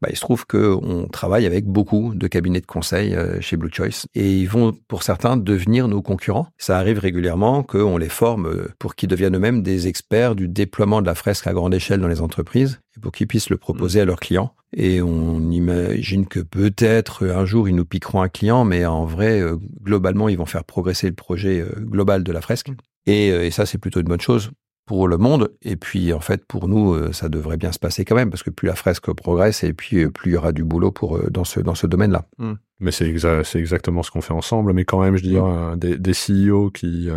[0.00, 4.06] bah, il se trouve qu'on travaille avec beaucoup de cabinets de conseil chez Blue Choice.
[4.14, 6.48] Et ils vont, pour certains, devenir nos concurrents.
[6.58, 11.00] Ça arrive régulièrement qu'on les forme euh, pour qu'ils deviennent eux-mêmes des experts du déploiement
[11.00, 14.00] de la fresque à grande échelle dans les entreprises et pour qu'ils puissent le proposer
[14.00, 14.52] à leurs clients.
[14.76, 19.40] Et on imagine que peut-être un jour ils nous piqueront un client, mais en vrai,
[19.40, 22.68] euh, globalement, ils vont faire progresser le projet euh, global de la fresque.
[23.06, 24.50] Et, et ça, c'est plutôt une bonne chose
[24.88, 25.52] pour le monde.
[25.62, 28.42] Et puis, en fait, pour nous, euh, ça devrait bien se passer quand même, parce
[28.42, 31.18] que plus la fresque progresse et puis euh, plus il y aura du boulot pour
[31.18, 32.26] euh, dans ce dans ce domaine-là.
[32.38, 32.54] Hmm.
[32.80, 34.72] Mais c'est c'est exactement ce qu'on fait ensemble.
[34.72, 35.76] Mais quand même, je dirais, hmm.
[35.78, 37.08] des, des CEO qui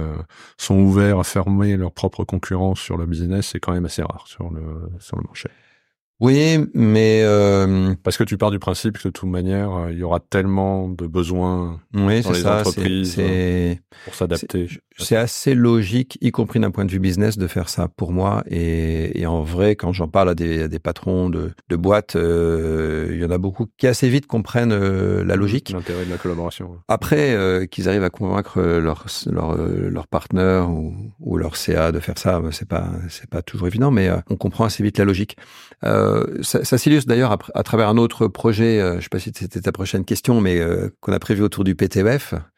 [0.57, 4.25] sont ouverts à fermer leur propre concurrence sur le business, c'est quand même assez rare
[4.27, 4.61] sur le
[4.99, 5.49] sur le marché.
[6.21, 7.95] Oui, mais euh...
[8.03, 11.07] parce que tu pars du principe que de toute manière, il y aura tellement de
[11.07, 13.73] besoins oui, dans les ça, entreprises euh,
[14.05, 14.69] pour s'adapter.
[15.03, 18.43] C'est assez logique, y compris d'un point de vue business, de faire ça pour moi.
[18.49, 22.15] Et, et en vrai, quand j'en parle à des, à des patrons de, de boîtes,
[22.15, 25.71] euh, il y en a beaucoup qui assez vite comprennent la logique.
[25.71, 26.77] L'intérêt de la collaboration.
[26.87, 32.17] Après, qu'ils arrivent à convaincre leur leur, leur partenaire ou, ou, leur CA de faire
[32.17, 35.37] ça, c'est pas c'est pas toujours évident, mais on comprend assez vite la logique.
[35.83, 39.19] Euh, euh, ça, ça s'illustre d'ailleurs à, travers un autre projet, euh, je sais pas
[39.19, 41.75] si c'était ta prochaine question, mais euh, qu'on a prévu autour du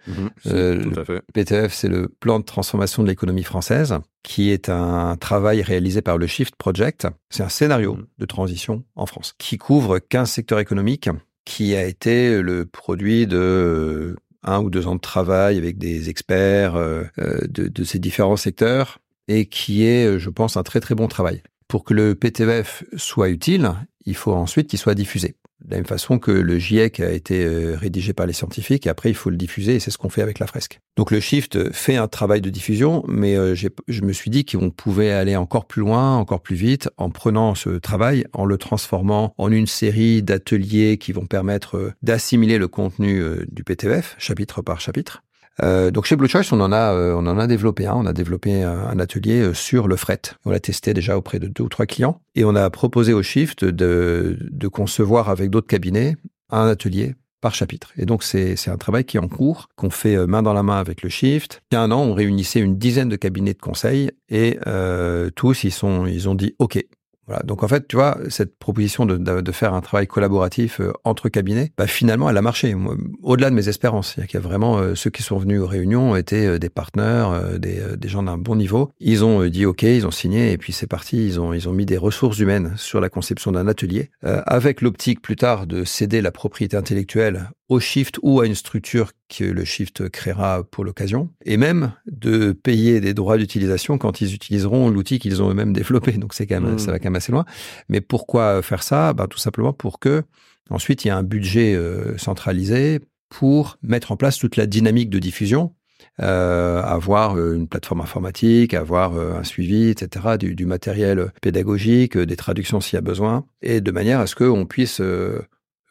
[0.06, 0.18] PTEF.
[0.46, 1.22] Mhm, tout à fait.
[1.34, 6.18] PTEF, c'est le plan de transformation de l'économie française, qui est un travail réalisé par
[6.18, 7.08] le Shift Project.
[7.30, 8.06] C'est un scénario mhm.
[8.18, 11.10] de transition en France, qui couvre 15 secteurs économiques,
[11.46, 16.74] qui a été le produit de un ou deux ans de travail avec des experts
[16.74, 21.42] de, de ces différents secteurs et qui est, je pense, un très très bon travail
[21.74, 23.74] pour que le PTVF soit utile,
[24.06, 25.34] il faut ensuite qu'il soit diffusé.
[25.64, 29.10] De la même façon que le GIEC a été euh, rédigé par les scientifiques, après
[29.10, 30.82] il faut le diffuser, et c'est ce qu'on fait avec la fresque.
[30.98, 34.72] Donc le Shift fait un travail de diffusion, mais euh, je me suis dit qu'on
[34.72, 39.34] pouvait aller encore plus loin, encore plus vite, en prenant ce travail, en le transformant
[39.38, 44.82] en une série d'ateliers qui vont permettre euh, d'assimiler le contenu du PTVF, chapitre par
[44.82, 45.24] chapitre,
[45.62, 47.94] euh, donc chez Blue Choice, on en a, euh, on en a développé un.
[47.94, 50.22] On a développé un, atelier euh, sur le fret.
[50.46, 53.22] On l'a testé déjà auprès de deux ou trois clients et on a proposé au
[53.22, 56.16] Shift de, de concevoir avec d'autres cabinets
[56.50, 57.92] un atelier par chapitre.
[57.98, 60.80] Et donc c'est un travail qui est en cours, qu'on fait main dans la main
[60.80, 61.62] avec le Shift.
[61.72, 65.30] Il y a un an, on réunissait une dizaine de cabinets de conseil et euh,
[65.36, 66.82] tous ils sont ils ont dit OK,
[67.28, 67.42] voilà.
[67.44, 70.92] Donc en fait, tu vois, cette proposition de, de, de faire un travail collaboratif euh,
[71.04, 72.76] entre cabinets, bah, finalement, elle a marché.
[73.22, 76.16] Au-delà de mes espérances, il y a, vraiment euh, ceux qui sont venus aux réunions
[76.16, 78.92] étaient euh, des partenaires, des, des, gens d'un bon niveau.
[79.00, 81.26] Ils ont dit OK, ils ont signé et puis c'est parti.
[81.26, 85.22] Ils ont ils ont mis des ressources humaines sur la conception d'un atelier avec l'optique
[85.22, 89.66] plus tard de céder la propriété intellectuelle au Shift ou à une structure que le
[89.66, 95.20] Shift créera pour l'occasion, et même de payer des droits d'utilisation quand ils utiliseront l'outil
[95.20, 96.12] qu'ils ont eux-mêmes développé.
[96.14, 97.46] Donc c'est quand même, ça va quand même assez loin.
[97.90, 99.14] Mais pourquoi faire ça?
[99.14, 100.24] Ben, Tout simplement pour que
[100.70, 105.10] ensuite il y ait un budget euh, centralisé pour mettre en place toute la dynamique
[105.10, 105.74] de diffusion
[106.22, 112.36] euh, avoir euh, une plateforme informatique, avoir un suivi, etc., du, du, matériel pédagogique, des
[112.36, 115.02] traductions s'il y a besoin, et de manière à ce qu'on puisse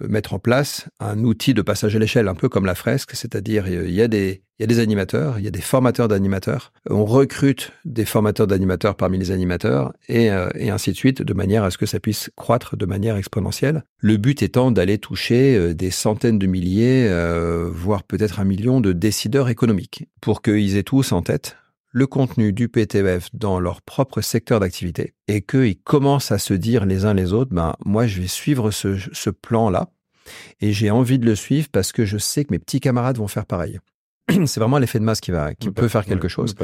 [0.00, 3.68] mettre en place un outil de passage à l'échelle, un peu comme la fresque, c'est-à-dire
[3.68, 6.72] il y a des il y a des animateurs, il y a des formateurs d'animateurs,
[6.88, 11.34] on recrute des formateurs d'animateurs parmi les animateurs et, euh, et, ainsi de suite, de
[11.34, 13.82] manière à ce que ça puisse croître de manière exponentielle.
[13.98, 18.80] Le but étant d'aller toucher euh, des centaines de milliers, euh, voire peut-être un million
[18.80, 21.56] de décideurs économiques, pour qu'ils aient tous en tête
[21.92, 26.86] le contenu du PTF dans leur propre secteur d'activité et qu'ils commencent à se dire
[26.86, 29.90] les uns les autres, ben, moi, je vais suivre ce, ce plan-là
[30.60, 33.28] et j'ai envie de le suivre parce que je sais que mes petits camarades vont
[33.28, 33.78] faire pareil.
[34.46, 36.54] C'est vraiment l'effet de masse qui va, qui peut faire quelque chose.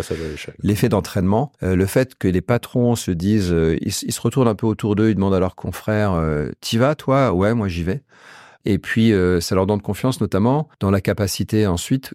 [0.63, 4.55] L'effet d'entraînement, euh, le fait que les patrons se disent, euh, ils, se retournent un
[4.55, 7.33] peu autour d'eux, ils demandent à leurs confrères, euh, t'y vas toi?
[7.33, 8.03] Ouais, moi j'y vais.
[8.65, 12.13] Et puis, ça leur donne confiance notamment dans la capacité ensuite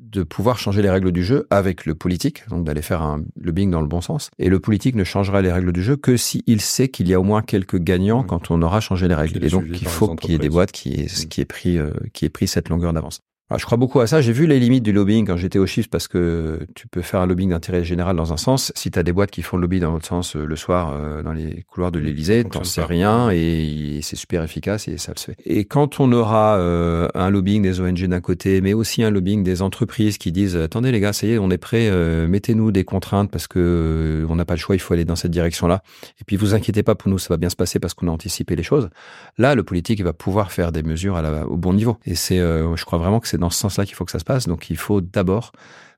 [0.00, 3.70] de pouvoir changer les règles du jeu avec le politique, donc d'aller faire un lobbying
[3.70, 4.30] dans le bon sens.
[4.38, 7.20] Et le politique ne changera les règles du jeu que s'il sait qu'il y a
[7.20, 8.26] au moins quelques gagnants mmh.
[8.26, 9.44] quand on aura changé les règles.
[9.44, 11.28] Et donc il faut qu'il y ait des boîtes qui aient, mmh.
[11.28, 13.20] qui aient pris, euh, qui aient pris cette longueur d'avance.
[13.52, 14.20] Ah, je crois beaucoup à ça.
[14.20, 17.18] J'ai vu les limites du lobbying quand j'étais au Shift parce que tu peux faire
[17.18, 18.70] un lobbying d'intérêt général dans un sens.
[18.76, 20.92] Si tu as des boîtes qui font le lobby dans l'autre sens euh, le soir
[20.94, 25.12] euh, dans les couloirs de l'Elysée, t'en sais rien et, c'est super efficace et ça
[25.16, 25.36] le fait.
[25.44, 29.42] Et quand on aura euh, un lobbying des ONG d'un côté, mais aussi un lobbying
[29.42, 31.90] des entreprises qui disent attendez les gars, ça y est, on est prêt,
[32.28, 35.32] mettez-nous des contraintes parce que on n'a pas le choix, il faut aller dans cette
[35.32, 35.82] direction-là.
[36.20, 38.12] Et puis vous inquiétez pas pour nous, ça va bien se passer parce qu'on a
[38.12, 38.90] anticipé les choses.
[39.38, 41.96] Là, le politique va pouvoir faire des mesures à la, au bon niveau.
[42.06, 44.24] Et c'est, je crois vraiment que c'est dans ce sens-là qu'il faut que ça se
[44.24, 44.46] passe.
[44.46, 45.52] Donc il faut d'abord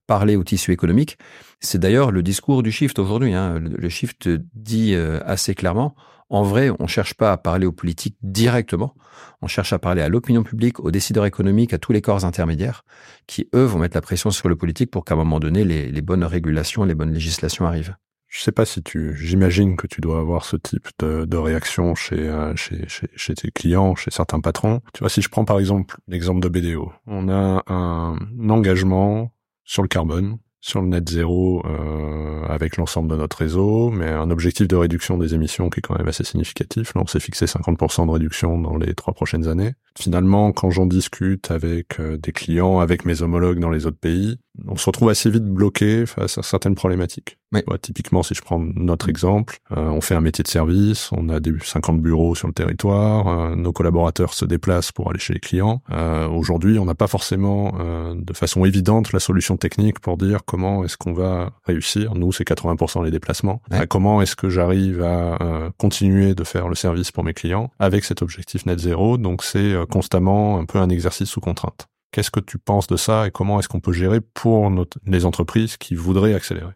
[0.07, 1.19] parler au tissu économique.
[1.61, 3.35] C'est d'ailleurs le discours du shift aujourd'hui.
[3.35, 3.59] Hein.
[3.59, 5.95] Le shift dit euh, assez clairement,
[6.31, 8.95] en vrai, on ne cherche pas à parler aux politiques directement,
[9.43, 12.85] on cherche à parler à l'opinion publique, aux décideurs économiques, à tous les corps intermédiaires,
[13.27, 16.01] qui, eux, vont mettre la pression sur le politique pour qu'à un moment donné, les
[16.01, 17.97] bonnes régulations, les bonnes législations arrivent.
[18.33, 21.95] Je sais pas si tu, j'imagine que tu dois avoir ce type de, de réaction
[21.95, 24.81] chez, euh, chez, chez, chez, tes clients, chez certains patrons.
[24.95, 28.17] Tu vois, si je prends par exemple l'exemple de BDO, on a un
[28.49, 34.09] engagement sur le carbone sur le net zéro euh, avec l'ensemble de notre réseau, mais
[34.09, 36.95] un objectif de réduction des émissions qui est quand même assez significatif.
[36.95, 39.75] Là, on s'est fixé 50% de réduction dans les trois prochaines années.
[39.99, 44.39] Finalement, quand j'en discute avec euh, des clients, avec mes homologues dans les autres pays,
[44.67, 47.39] on se retrouve assez vite bloqué face à certaines problématiques.
[47.81, 51.41] typiquement, si je prends notre exemple, euh, on fait un métier de service, on a
[51.41, 55.41] des 50 bureaux sur le territoire, euh, nos collaborateurs se déplacent pour aller chez les
[55.41, 55.83] clients.
[56.31, 57.73] Aujourd'hui, on n'a pas forcément
[58.15, 62.15] de façon évidente la solution technique pour dire comment est-ce qu'on va réussir.
[62.15, 63.63] Nous, c'est 80% les déplacements.
[63.89, 68.23] comment est-ce que j'arrive à continuer de faire le service pour mes clients avec cet
[68.23, 69.19] objectif net zéro?
[69.19, 71.89] Donc, c'est constamment un peu un exercice sous contrainte.
[72.13, 74.71] Qu'est-ce que tu penses de ça et comment est-ce qu'on peut gérer pour
[75.07, 76.73] les entreprises qui voudraient accélérer?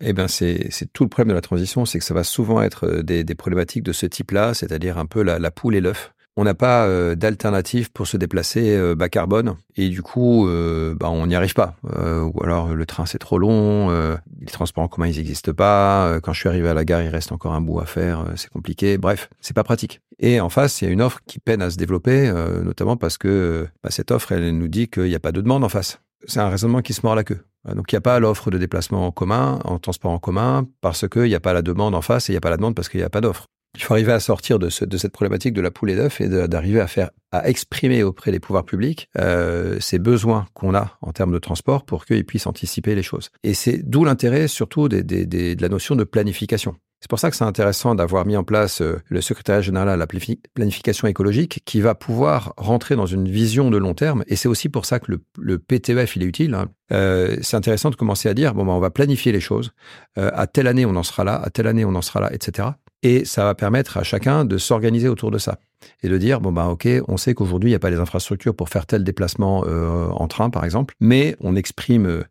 [0.00, 2.86] Eh ben c'est tout le problème de la transition, c'est que ça va souvent être
[2.86, 6.54] euh, des, problématiques de ce type-là, c'est-à-dire un peu la poule et l'œuf on n'a
[6.54, 9.56] pas euh, d'alternative pour se déplacer euh, bas carbone.
[9.76, 11.76] Et du coup euh, bah, on n'y arrive pas.
[11.84, 13.90] Ou alors le train c'est trop long
[14.40, 17.08] les transports en commun ils n'existent pas quand je suis arrivé à la gare il
[17.08, 18.98] reste encore un bout à faire c'est compliqué.
[18.98, 20.00] Bref c'est pas pratique.
[20.18, 22.32] Et en face il y a une offre qui peine à se développer
[22.64, 25.64] notamment parce que bah, cette offre elle nous dit qu'il n'y a pas de demande
[25.64, 26.00] en face.
[26.26, 27.40] C'est un raisonnement qui se mord la queue.
[27.74, 31.08] Donc il n'y a pas l'offre de déplacement en commun, en transport en commun, parce
[31.08, 32.74] qu'il n'y a pas la demande en face et il n'y a pas la demande
[32.74, 33.46] parce qu'il n'y a pas d'offre.
[33.76, 36.20] Il faut arriver à sortir de, ce, de cette problématique de la poule et d'œuf
[36.20, 40.96] et d'arriver à faire, à exprimer auprès des pouvoirs publics euh, ces besoins qu'on a
[41.02, 43.30] en termes de transport pour qu'ils puissent anticiper les choses.
[43.42, 46.76] Et c'est d'où l'intérêt surtout des, des, des, de la notion de planification.
[47.04, 49.96] C'est pour ça que c'est intéressant d'avoir mis en place euh, le secrétariat général à
[49.98, 54.24] la planification écologique qui va pouvoir rentrer dans une vision de long terme.
[54.26, 56.54] Et c'est aussi pour ça que le, le PTEF, il est utile.
[56.54, 56.68] Hein.
[56.92, 59.72] Euh, c'est intéressant de commencer à dire, bon, ben, on va planifier les choses.
[60.16, 61.34] Euh, à telle année, on en sera là.
[61.34, 62.68] À telle année, on en sera là, etc.
[63.04, 65.58] Et ça va permettre à chacun de s'organiser autour de ça
[66.02, 68.56] et de dire bon bah ok, on sait qu'aujourd'hui il n'y a pas les infrastructures
[68.56, 72.22] pour faire tel déplacement euh, en train par exemple, mais on exprime euh,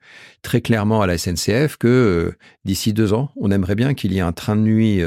[0.42, 4.18] très clairement à la SNCF que euh, d'ici deux ans, on aimerait bien qu'il y
[4.18, 5.00] ait un train de nuit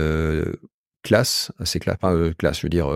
[1.06, 1.98] classe, assez classe,
[2.38, 2.88] classe, je veux dire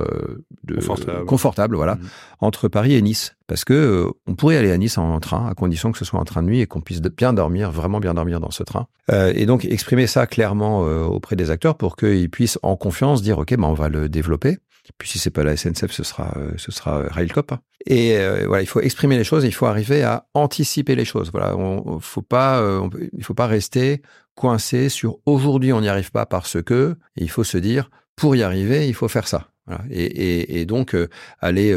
[0.64, 0.78] de,
[1.24, 1.76] confortable.
[1.76, 2.00] voilà, mmh.
[2.40, 5.92] entre Paris et Nice, parce que on pourrait aller à Nice en, train à condition
[5.92, 8.40] que ce soit un train de nuit et qu'on puisse bien dormir, vraiment bien dormir
[8.40, 12.76] dans ce train, et donc exprimer ça clairement auprès des acteurs pour qu'ils puissent en
[12.76, 14.58] confiance dire ok, ben on va le développer.
[14.98, 17.52] Puis si c'est pas la SNCF, ce sera euh, ce sera Railcop.
[17.86, 21.30] Et euh, voilà, il faut exprimer les choses, il faut arriver à anticiper les choses.
[21.32, 24.02] Voilà, on, faut pas euh, il faut pas rester
[24.40, 28.42] coincé sur aujourd'hui on n'y arrive pas parce que il faut se dire pour y
[28.42, 29.48] arriver il faut faire ça.
[29.66, 29.84] Voilà.
[29.90, 30.96] Et, et, et, donc
[31.40, 31.72] aller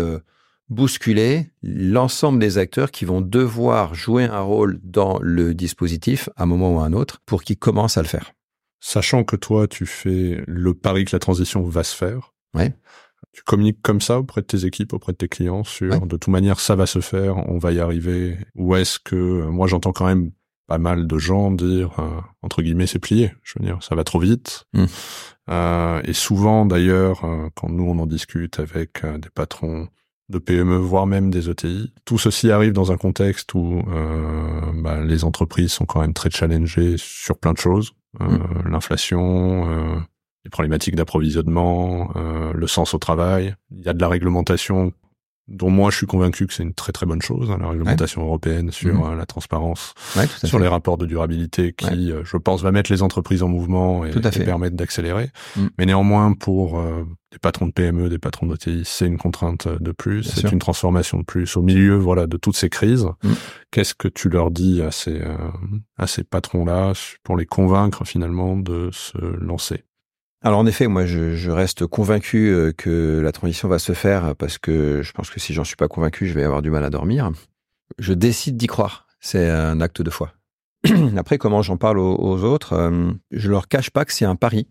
[0.69, 6.45] bousculer l'ensemble des acteurs qui vont devoir jouer un rôle dans le dispositif à un
[6.45, 8.33] moment ou à un autre pour qu'ils commencent à le faire.
[8.79, 12.33] Sachant que toi, tu fais le pari que la transition va se faire.
[12.53, 12.73] Ouais.
[13.31, 16.27] Tu communiques comme ça auprès de tes équipes, auprès de tes clients sur de toute
[16.27, 18.37] manière ça va se faire, on va y arriver.
[18.55, 20.31] Ou est-ce que euh, moi j'entends quand même
[20.67, 23.31] pas mal de gens dire euh, entre guillemets c'est plié.
[23.43, 24.65] Je veux dire ça va trop vite.
[24.73, 24.85] Hmm.
[25.49, 29.87] Euh, et souvent d'ailleurs euh, quand nous on en discute avec des patrons
[30.29, 31.93] de PME, voire même des ETI.
[32.05, 33.83] Tout ceci arrive dans un contexte où
[34.75, 37.91] bah, les entreprises sont quand même très challengées sur plein de choses.
[38.19, 38.37] Hmm.
[38.69, 40.01] L'inflation,
[40.45, 42.13] les problématiques d'approvisionnement,
[42.53, 43.53] le sens au travail.
[43.71, 44.93] Il y a de la réglementation
[45.47, 48.21] dont moi je suis convaincu que c'est une très très bonne chose, hein, la réglementation
[48.21, 49.13] européenne sur mhm.
[49.13, 49.93] euh, la transparence,
[50.43, 54.05] sur les rapports de durabilité qui, euh, je pense, va mettre les entreprises en mouvement
[54.05, 54.11] et,
[54.45, 55.29] permettre d'accélérer.
[55.55, 55.67] Mm.
[55.77, 56.81] Mais néanmoins, pour
[57.31, 61.19] des patrons de PME, des patrons d'OTI, c'est une contrainte de plus, c'est une transformation
[61.19, 63.07] de plus au milieu voilà de toutes ces crises.
[63.23, 63.31] Mm.
[63.71, 65.21] Qu'est-ce que tu leur dis à ces
[65.97, 69.83] à ces patrons-là pour les convaincre finalement de se lancer?
[70.43, 74.57] Alors en effet, moi je, reste convaincu euh, que la transition va se faire parce
[74.57, 76.89] que je pense que si j'en suis pas convaincu, je vais avoir du mal à
[76.89, 77.31] dormir.
[77.97, 79.07] Je décide d'y croire.
[79.21, 80.33] C'est un acte de foi.
[81.17, 84.35] Après, comment j'en parle aux, aux autres euh, Je leur cache pas que c'est un
[84.35, 84.67] pari.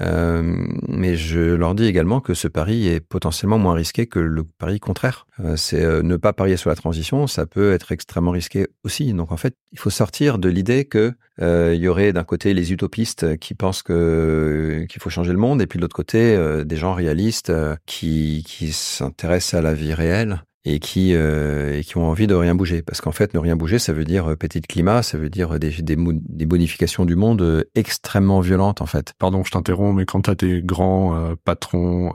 [0.00, 0.42] Euh,
[0.88, 4.78] mais je leur dis également que ce pari est potentiellement moins risqué que le pari
[4.78, 5.26] contraire.
[5.40, 9.12] Euh, c'est euh, ne pas parier sur la transition, ça peut être extrêmement risqué aussi.
[9.12, 12.54] Donc en fait, il faut sortir de l'idée que euh, il y aurait d'un côté
[12.54, 16.36] les utopistes qui pensent que qu'il faut changer le monde, et puis de l'autre côté
[16.64, 17.52] des gens réalistes
[17.86, 22.34] qui qui s'intéressent à la vie réelle et qui euh, et qui ont envie de
[22.34, 22.82] rien bouger.
[22.82, 25.58] Parce qu'en fait ne rien bouger ça veut dire euh, le climat ça veut dire
[25.58, 29.14] des des, des bonifications du monde euh, extrêmement violentes en fait.
[29.18, 32.12] Pardon je t'interromps mais quand tu as des grands euh, patrons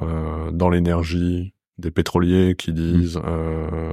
[0.52, 3.92] dans l'énergie des pétroliers qui disent euh,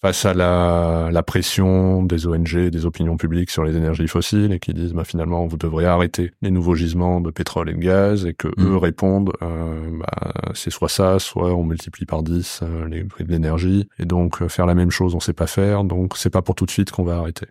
[0.00, 4.58] face à la, la, pression des ONG, des opinions publiques sur les énergies fossiles et
[4.58, 8.24] qui disent bah, finalement vous devrez arrêter les nouveaux gisements de pétrole et de gaz
[8.24, 8.66] et que mm.
[8.66, 13.24] eux répondent euh, bah, c'est soit ça, soit on multiplie par 10 euh, les prix
[13.24, 16.42] de l'énergie et donc faire la même chose on sait pas faire donc c'est pas
[16.42, 17.46] pour tout de suite qu'on va arrêter.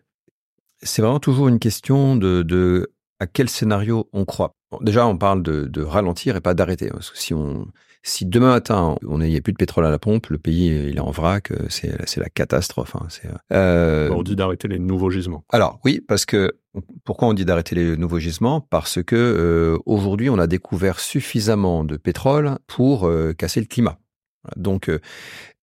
[0.81, 4.55] C'est vraiment toujours une question de, de à quel scénario on croit.
[4.71, 7.67] Bon, déjà on parle de, de ralentir et pas d'arrêter parce que si on
[8.05, 10.97] si demain matin, on n'y a plus de pétrole à la pompe, le pays il
[10.97, 12.97] est en vrac, euh, c'est la catastrophe.
[12.97, 13.07] Hein,
[13.53, 14.09] euh...
[14.11, 15.45] On dit d'arrêter les nouveaux gisements.
[15.49, 16.51] Alors oui, parce que
[17.05, 18.59] pourquoi on dit d'arrêter les nouveaux gisements?
[18.59, 23.97] Parce que euh, aujourd'hui, on a découvert suffisamment de pétrole pour euh, casser le climat.
[24.57, 24.91] Donc,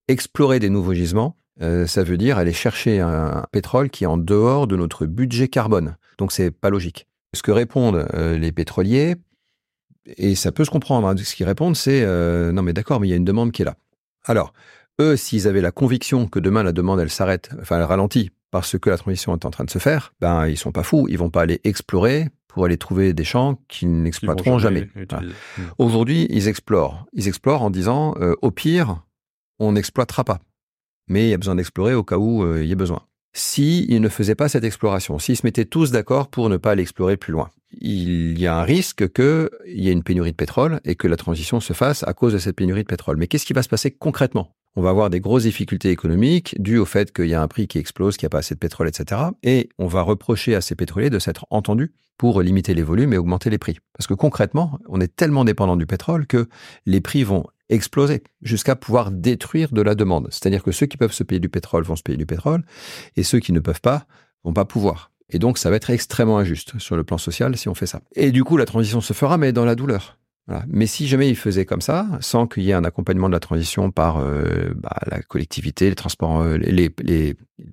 [0.09, 4.67] explorer des nouveaux gisements, ça veut dire aller chercher un, pétrole qui est en dehors
[4.67, 5.99] de notre budget carbone.
[6.17, 7.07] Donc, c'est pas logique.
[7.35, 9.17] Ce que répondent les pétroliers,
[10.07, 11.07] et ça peut se comprendre.
[11.09, 11.17] Hein.
[11.17, 13.63] Ce qu'ils répondent, c'est euh, non mais d'accord, mais il y a une demande qui
[13.63, 13.77] est là.
[14.25, 14.53] Alors,
[15.01, 18.79] eux, s'ils avaient la conviction que demain la demande elle s'arrête, enfin elle ralentit parce
[18.79, 21.19] que la transition est en train de se faire, ben ils sont pas fous, ils
[21.19, 24.89] vont pas aller explorer pour aller trouver des champs qu'ils n'exploiteront jamais.
[25.09, 25.29] jamais.
[25.29, 25.63] Mmh.
[25.79, 27.07] Aujourd'hui, ils explorent.
[27.13, 29.05] Ils explorent en disant euh, au pire,
[29.61, 30.41] on n'exploitera pas.
[31.07, 34.01] Mais il y a besoin d'explorer au cas où euh, il y ait besoin s'ils
[34.01, 37.17] ne faisaient pas cette exploration, s'ils se mettaient tous d'accord pour ne pas aller explorer
[37.17, 37.51] plus loin.
[37.81, 41.17] Il y a un risque qu'il y ait une pénurie de pétrole et que la
[41.17, 43.17] transition se fasse à cause de cette pénurie de pétrole.
[43.17, 44.55] Mais qu'est-ce qui va se passer concrètement?
[44.77, 47.67] On va avoir des grosses difficultés économiques dues au fait qu'il y a un prix
[47.67, 49.21] qui explose, qu'il n'y a pas assez de pétrole, etc.
[49.43, 53.19] Et on va reprocher à ces pétroliers de s'être entendus pour limiter les volumes et
[53.19, 53.79] augmenter les prix.
[53.97, 56.49] Parce que concrètement, on est tellement dépendant du pétrole que
[56.87, 60.29] les prix vont exploser jusqu'à pouvoir détruire de la demande.
[60.31, 62.63] C'est-à-dire que ceux qui peuvent se payer du pétrole vont se payer du pétrole
[63.17, 64.07] et ceux qui ne peuvent pas
[64.45, 65.11] vont pas pouvoir.
[65.31, 68.03] Et donc, ça va être extrêmement injuste sur le plan social si on fait ça.
[68.15, 70.19] Et du coup, la transition se fera, mais dans la douleur.
[70.67, 73.41] Mais si jamais il faisait comme ça, sans qu'il y ait un accompagnement de la
[73.41, 76.91] transition par euh, bah, la collectivité, les transports, euh, les,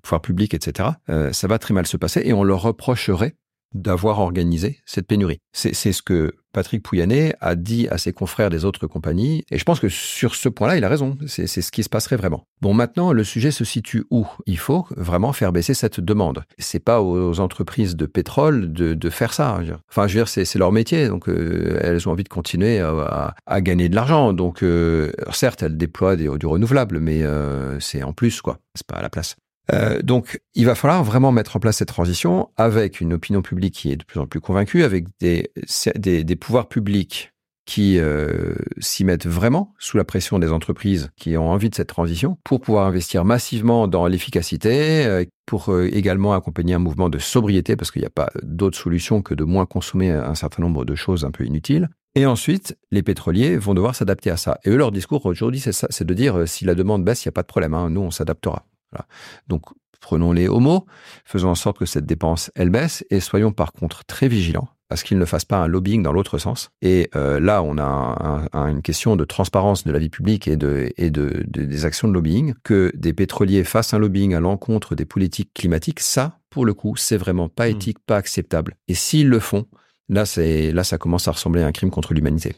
[0.04, 3.36] pouvoirs publics, etc., euh, ça va très mal se passer et on leur reprocherait
[3.74, 5.40] d'avoir organisé cette pénurie.
[5.54, 9.64] C'est ce que Patrick Pouyanné a dit à ses confrères des autres compagnies, et je
[9.64, 11.18] pense que sur ce point-là, il a raison.
[11.28, 12.46] C'est ce qui se passerait vraiment.
[12.62, 14.26] Bon, maintenant, le sujet se situe où?
[14.46, 16.44] Il faut vraiment faire baisser cette demande.
[16.58, 19.60] C'est pas aux entreprises de pétrole de, faire ça.
[19.90, 23.36] Enfin, je veux dire, c'est leur métier, donc euh, elles ont envie de continuer à,
[23.46, 24.34] à gagner de l'argent.
[24.34, 28.60] Donc, euh, certes, elles déploient des, du renouvelable, mais euh, c'est en plus, quoi.
[28.76, 29.36] C'est pas à la place.
[29.74, 33.76] Euh, donc, il va falloir vraiment mettre en place cette transition avec une opinion publique
[33.76, 37.34] qui est de plus en plus convaincue, avec des, pouvoirs publics
[37.66, 41.90] qui euh, s'y mettent vraiment sous la pression des entreprises qui ont envie de cette
[41.90, 47.76] transition pour pouvoir investir massivement dans l'efficacité, euh, pour également accompagner un mouvement de sobriété
[47.76, 50.96] parce qu'il n'y a pas d'autre solution que de moins consommer un certain nombre de
[50.96, 51.90] choses un peu inutiles.
[52.16, 54.60] Et ensuite, les pétroliers vont devoir s'adapter à ça.
[54.64, 57.34] Et eux, leur discours aujourd'hui, c'est de dire si la demande baisse, il n'y a
[57.34, 58.66] pas de problème, hein, nous, on s'adaptera.
[58.92, 59.08] Voilà.
[59.48, 59.64] Donc,
[60.00, 60.86] prenons-les au mot,
[61.26, 64.96] faisons en sorte que cette dépense, elle baisse, et soyons par contre très vigilants à
[64.96, 66.70] ce qu'ils ne fassent pas un lobbying dans l'autre sens.
[66.82, 70.48] Et euh, là, on a un, un, une question de transparence de la vie publique
[70.48, 72.54] et, de, et de, de, des actions de lobbying.
[72.64, 76.96] Que des pétroliers fassent un lobbying à l'encontre des politiques climatiques, ça, pour le coup,
[76.96, 77.72] c'est vraiment pas mmh.
[77.72, 78.78] éthique, pas acceptable.
[78.88, 79.66] Et s'ils le font,
[80.08, 82.56] là, là, ça commence à ressembler à un crime contre l'humanité.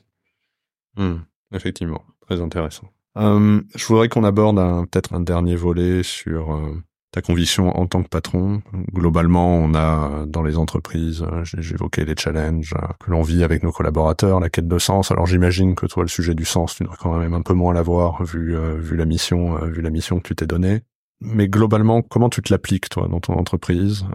[0.98, 1.16] Mmh.
[1.56, 2.90] Effectivement, très intéressant.
[3.18, 4.58] Euh, je voudrais qu'on aborde
[4.90, 6.76] peut-être un dernier volet sur euh,
[7.12, 8.62] ta conviction en tant que patron.
[8.94, 13.72] Globalement, on a dans les entreprises, euh, j'évoquais les challenges que l'on vit avec nos
[13.72, 15.12] collaborateurs, la quête de sens.
[15.12, 17.74] Alors j'imagine que toi, le sujet du sens, tu devrais quand même un peu moins
[17.74, 20.82] l'avoir vu euh, vu la mission, vu la mission que tu t'es donnée.
[21.22, 24.06] Mais globalement, comment tu te l'appliques toi dans ton entreprise?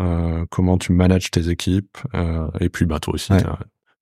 [0.49, 1.99] Comment tu manages tes équipes?
[2.61, 3.43] Et puis, bah toi aussi, ouais.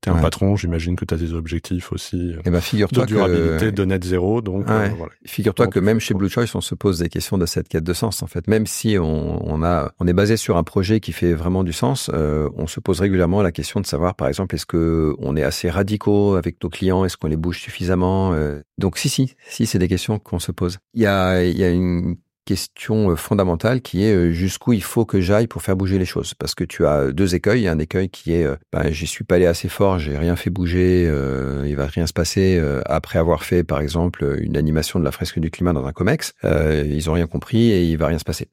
[0.02, 0.20] T'es un ouais.
[0.20, 3.70] patron, j'imagine que tu as des objectifs aussi eh ben, figure-toi de durabilité, que...
[3.70, 4.42] de net zéro.
[4.42, 4.72] Donc, ouais.
[4.72, 5.12] euh, voilà.
[5.24, 7.92] Figure-toi que même chez Blue Choice, on se pose des questions de cette quête de
[7.92, 8.20] sens.
[8.24, 11.34] En fait, même si on, on a, on est basé sur un projet qui fait
[11.34, 14.66] vraiment du sens, euh, on se pose régulièrement la question de savoir, par exemple, est-ce
[14.66, 18.60] que on est assez radicaux avec nos clients, est-ce qu'on les bouge suffisamment euh...
[18.78, 20.78] Donc, si, si, si, c'est des questions qu'on se pose.
[20.94, 24.82] Il y a, il y a une question euh, fondamentale qui est euh, jusqu'où il
[24.82, 26.34] faut que j'aille pour faire bouger les choses.
[26.34, 27.68] Parce que tu as deux écueils.
[27.68, 31.06] Un écueil qui est, ben, j'y suis pas allé assez fort, j'ai rien fait bouger,
[31.08, 35.12] euh, il va rien se passer après avoir fait, par exemple, une animation de la
[35.12, 36.34] fresque du climat dans un comex.
[36.42, 38.48] ils ont rien compris et il va rien se passer.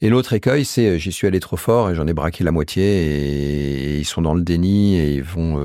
[0.00, 2.82] Et l'autre écueil, c'est j'y suis allé trop fort et j'en ai braqué la moitié
[2.82, 5.60] et, ils sont dans le déni et ils vont,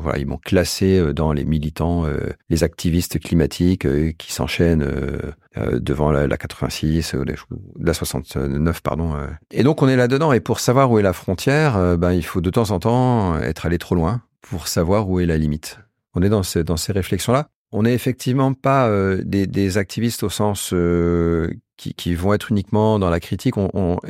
[0.00, 2.04] voilà, ils m'ont classé dans les militants,
[2.48, 4.86] les activistes climatiques qui s'enchaînent
[5.49, 7.24] euh, devant la, 86, euh,
[7.80, 9.14] la 69, pardon.
[9.14, 9.26] Euh.
[9.50, 10.32] Et donc on est là-dedans.
[10.32, 13.66] Et pour savoir où est la frontière, ben, il faut de temps en temps être
[13.66, 15.80] allé trop loin pour savoir où est la limite.
[16.14, 17.48] On est dans, dans ces réflexions-là.
[17.72, 18.90] On n'est effectivement pas
[19.22, 20.74] des, activistes au sens
[21.76, 23.54] qui, qui, vont être uniquement dans la critique.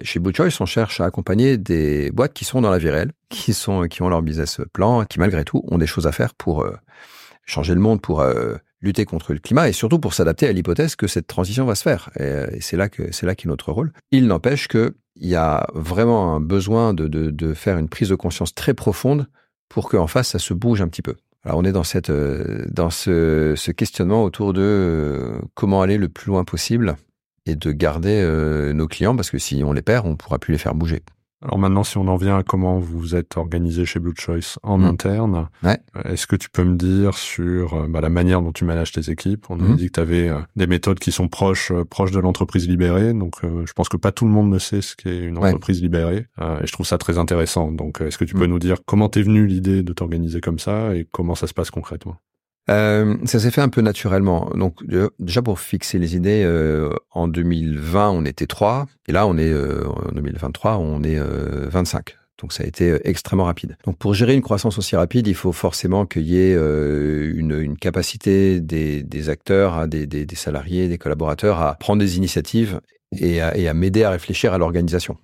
[0.02, 3.12] Chez Blue Choice, on cherche à accompagner des boîtes qui sont dans la vie réelle,
[3.28, 6.34] qui sont qui ont leur business plan, qui malgré tout ont des choses à faire
[6.34, 6.66] pour
[7.44, 8.24] changer le monde, pour
[8.82, 11.82] lutter contre le climat et surtout pour s'adapter à l'hypothèse que cette transition va se
[11.82, 12.10] faire.
[12.16, 13.92] Et, euh, c'est là que c'est là qu'est notre rôle.
[14.10, 18.14] Il n'empêche que il y a vraiment un besoin de, de, faire une prise de
[18.14, 19.26] conscience très profonde
[19.68, 21.16] pour qu'en face ça se bouge un petit peu.
[21.44, 26.08] Alors on est dans cette euh, dans ce, questionnement autour de euh, comment aller le
[26.08, 26.96] plus loin possible
[27.46, 28.22] et de garder
[28.74, 31.02] nos clients parce que si on les perd, on pourra plus les faire bouger.
[31.42, 34.76] Alors maintenant, si on en vient à comment vous êtes organisé chez Blue Choice en
[34.76, 34.84] mmh.
[34.84, 35.78] interne, ouais.
[36.04, 39.10] est-ce que tu peux me dire sur euh, bah, la manière dont tu manages tes
[39.10, 39.46] équipes?
[39.48, 39.76] On a mmh.
[39.76, 43.14] dit que tu avais euh, des méthodes qui sont proches euh, proches de l'entreprise libérée,
[43.14, 46.26] donc je pense que pas tout le monde ne sait ce qu'est une entreprise libérée,
[46.40, 47.72] et je trouve ça très intéressant.
[47.72, 48.50] Donc, est-ce que tu peux mmh.
[48.50, 51.70] nous dire comment t'es venu l'idée de t'organiser comme ça et comment ça se passe
[51.70, 52.16] concrètement?
[52.70, 54.50] Euh, ça s'est fait un peu naturellement.
[54.54, 54.82] Donc
[55.18, 59.52] déjà pour fixer les idées, euh, en 2020 on était trois, et là on est
[59.52, 62.16] euh, en 2023 on est 25.
[62.40, 63.76] Donc ça a été extrêmement rapide.
[63.84, 68.60] Donc pour gérer une croissance aussi rapide, il faut forcément qu'il y ait une, capacité
[68.60, 72.80] des, acteurs, hein, des, salariés, des collaborateurs à prendre des initiatives
[73.12, 75.18] et à m'aider à réfléchir à l'organisation.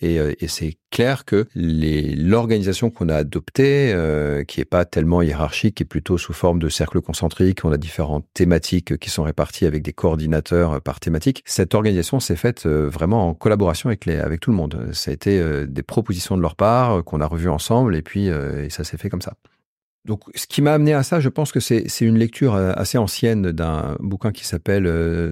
[0.00, 5.20] Et, euh, et c'est clair que l'organisation qu'on a adoptée, euh, qui est pas tellement
[5.20, 9.22] hiérarchique, qui est plutôt sous forme de cercle concentrique, on a différentes thématiques qui sont
[9.22, 11.42] réparties avec des coordinateurs euh, par thématique.
[11.44, 14.88] Cette organisation s'est faite vraiment en collaboration avec, les, avec tout le monde.
[14.92, 18.70] Ça a été des propositions de leur part qu'on a revues ensemble et puis et
[18.70, 19.34] ça s'est fait comme ça.
[20.04, 23.52] Donc, ce qui m'a amené à ça, je pense que c'est une lecture assez ancienne
[23.52, 24.84] d'un bouquin qui s'appelle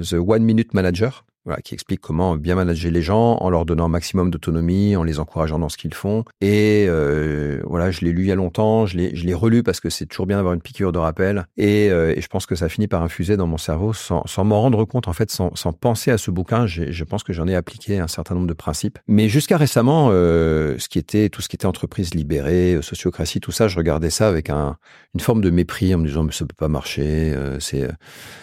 [0.02, 1.23] The One Minute Manager,
[1.62, 5.18] qui explique comment bien manager les gens en leur donnant un maximum d'autonomie, en les
[5.18, 6.24] encourageant dans ce qu'ils font.
[6.40, 9.90] Et euh, voilà, je l'ai lu il y a longtemps, je l'ai, relu parce que
[9.90, 11.46] c'est toujours bien d'avoir une piqûre de rappel.
[11.56, 14.44] Et, euh, et, je pense que ça finit par infuser dans mon cerveau sans, sans
[14.44, 16.66] m'en rendre compte, en fait, sans, sans penser à ce bouquin.
[16.66, 18.98] Je pense que j'en ai appliqué un certain nombre de principes.
[19.06, 23.52] Mais jusqu'à récemment, euh, ce qui était tout ce qui était entreprise libérée, sociocratie, tout
[23.52, 24.76] ça, je regardais ça avec un,
[25.14, 27.88] une forme de mépris en me disant mais ça peut pas marcher, c'est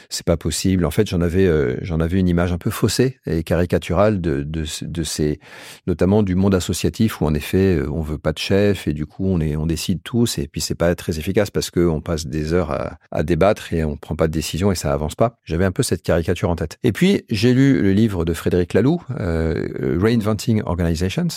[0.10, 0.86] c'est pas possible.
[0.86, 1.50] En fait, j'en avais
[1.82, 5.40] j'en avais une image un peu fausse et caricaturale de, de, ces,
[5.88, 9.06] notamment du monde associatif où en effet euh, on veut pas de chef et du
[9.06, 12.02] coup on est on décide tous et puis c'est pas très efficace parce que on
[12.02, 15.16] passe des heures à, à, débattre et on prend pas de décision et ça avance
[15.16, 15.36] pas.
[15.44, 16.78] J'avais un peu cette caricature en tête.
[16.84, 21.28] Et puis j'ai lu le livre de Frédéric Laloux, euh, Reinventing Organizations.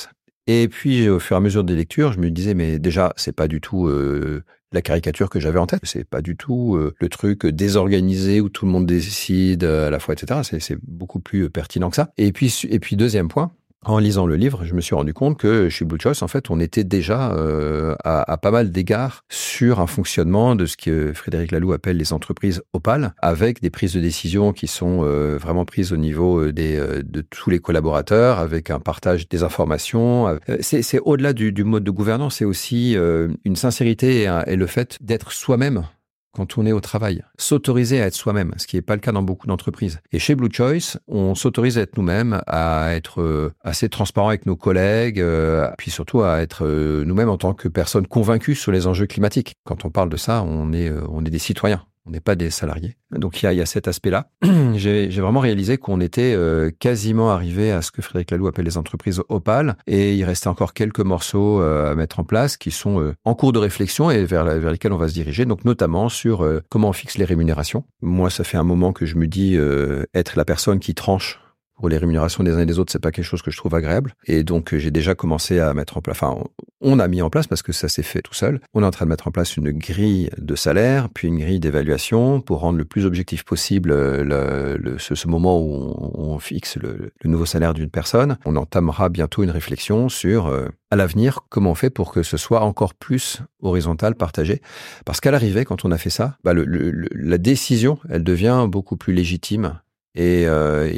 [0.47, 3.33] Et puis, au fur et à mesure des lectures, je me disais, mais déjà, c'est
[3.33, 4.45] pas du tout euh,
[4.75, 5.81] la caricature que j'avais en tête.
[5.85, 9.99] C'est pas du tout euh, le truc désorganisé où tout le monde décide à la
[9.99, 10.41] fois, etc.
[10.61, 12.11] C'est beaucoup plus pertinent que ça.
[12.19, 13.53] Et puis, et puis deuxième point,
[13.85, 16.61] en lisant le livre, je me suis rendu compte que chez Blue en fait, on
[16.61, 21.53] était déjà euh, à, à, pas mal d'égards sur un fonctionnement de ce que Frédéric
[21.53, 25.93] Laloux appelle les entreprises opales, avec des prises de décision qui sont euh, vraiment prises
[25.93, 30.39] au niveau euh, des, euh, de tous les collaborateurs, avec un partage des informations.
[30.61, 32.97] C'est au-delà du, du, mode de gouvernance, c'est aussi
[33.45, 35.85] une sincérité et, et le fait d'être soi-même
[36.35, 37.23] quand on est au travail.
[37.39, 40.01] S'autoriser à être soi-même, ce qui n'est pas le cas dans beaucoup d'entreprises.
[40.13, 44.47] Et chez Blue Choice, on s'autorise à être nous-mêmes, à être euh, assez transparent avec
[44.47, 48.73] nos collègues, euh, puis surtout à être euh, nous-mêmes en tant que personnes convaincues sur
[48.73, 49.55] les enjeux climatiques.
[49.65, 51.85] Quand on parle de ça, on est, on est des citoyens.
[52.07, 52.97] On n'est pas des salariés.
[53.11, 54.29] Donc il y a, cet aspect-là.
[54.75, 58.77] J'ai vraiment réalisé qu'on était euh, quasiment arrivé à ce que Frédéric Laloux appelle les
[58.77, 63.01] entreprises opales, et il restait encore quelques morceaux euh, à mettre en place qui sont
[63.01, 65.47] euh, en cours de réflexion et vers, vers lesquels on va se diriger.
[65.47, 67.85] Donc notamment sur comment on fixe les rémunérations.
[68.03, 69.57] Moi, ça fait un moment que je me dis
[70.15, 71.41] être la personne qui tranche
[71.77, 73.75] pour les rémunérations des uns et des autres, c'est pas quelque chose que je trouve
[73.75, 74.15] agréable.
[74.27, 76.43] Et donc, j'ai déjà commencé à mettre en place, enfin,
[76.81, 78.61] on a mis en place parce que ça s'est fait tout seul.
[78.75, 81.61] On est en train de mettre en place une grille de salaire, puis une grille
[81.61, 87.13] d'évaluation pour rendre le plus objectif possible le, le, ce, moment où on, fixe le,
[87.21, 88.37] le, nouveau salaire d'une personne.
[88.45, 92.37] On entamera bientôt une réflexion sur, euh, à l'avenir, comment on fait pour que ce
[92.37, 94.61] soit encore plus horizontal, partagé.
[95.05, 99.15] Parce qu'à l'arrivée, quand on a fait ça, bah, la décision, elle devient beaucoup plus
[99.15, 99.81] légitime
[100.15, 100.47] et, et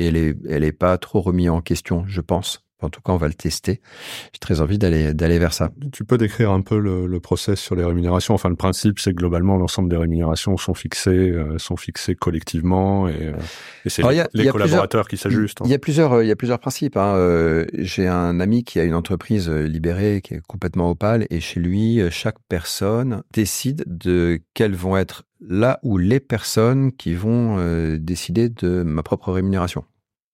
[0.07, 2.66] elle est elle est pas trop remise en question, je pense.
[2.83, 3.81] En tout cas, on va le tester.
[4.35, 5.71] J'ai très envie d'aller d'aller vers ça.
[5.93, 8.35] Tu peux décrire un peu le, le process sur les rémunérations?
[8.35, 13.09] Enfin, le principe, c'est que globalement, l'ensemble des rémunérations sont fixées, euh, sont fixées collectivement,
[13.09, 13.33] et, euh,
[13.87, 15.61] et c'est les, les collaborateurs qui s'ajustent.
[15.65, 16.99] Il y a plusieurs, il y a plusieurs principes.
[16.99, 17.15] Hein.
[17.17, 21.41] Euh, J'ai un ami qui a une entreprise euh, libérée qui est complètement opale, et
[21.41, 27.57] chez lui, chaque personne décide de quelles vont être là où les personnes qui vont
[27.99, 29.85] décider de ma propre rémunération.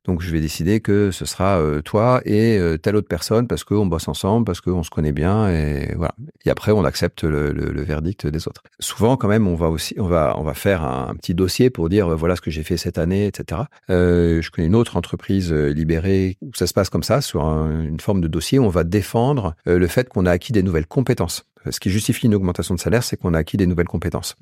[0.05, 3.63] Donc je vais décider que ce sera euh, toi et euh, telle autre personne parce
[3.63, 6.15] qu'on bosse ensemble, parce qu'on se connaît bien et voilà.
[6.45, 8.63] Et après on accepte le, verdict des autres.
[8.81, 11.89] Souvent quand même on va aussi on va on va faire un, petit dossier pour
[11.89, 13.63] dire euh, voilà ce que j'ai fait cette année, etc.
[13.89, 18.01] Je connais une autre entreprise libérée où ça se passe comme ça sur un, une
[18.01, 18.59] forme de dossier.
[18.59, 21.47] Où on va défendre le fait qu'on a acquis des nouvelles compétences.
[21.71, 24.35] Ce qui justifie une augmentation de salaire, c'est qu'on a acquis des nouvelles compétences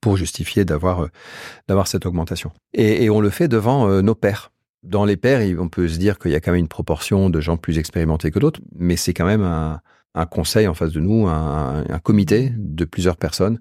[0.00, 1.08] pour justifier d'avoir
[1.68, 2.52] d'avoir cette augmentation.
[2.72, 4.50] Et, et, on le fait devant nos pairs
[4.84, 7.40] dans les pairs, on peut se dire qu'il y a quand même une proportion de
[7.40, 9.80] gens plus expérimentés que d'autres, mais c'est quand même un,
[10.14, 13.60] un, conseil en face de nous, un, un comité de plusieurs personnes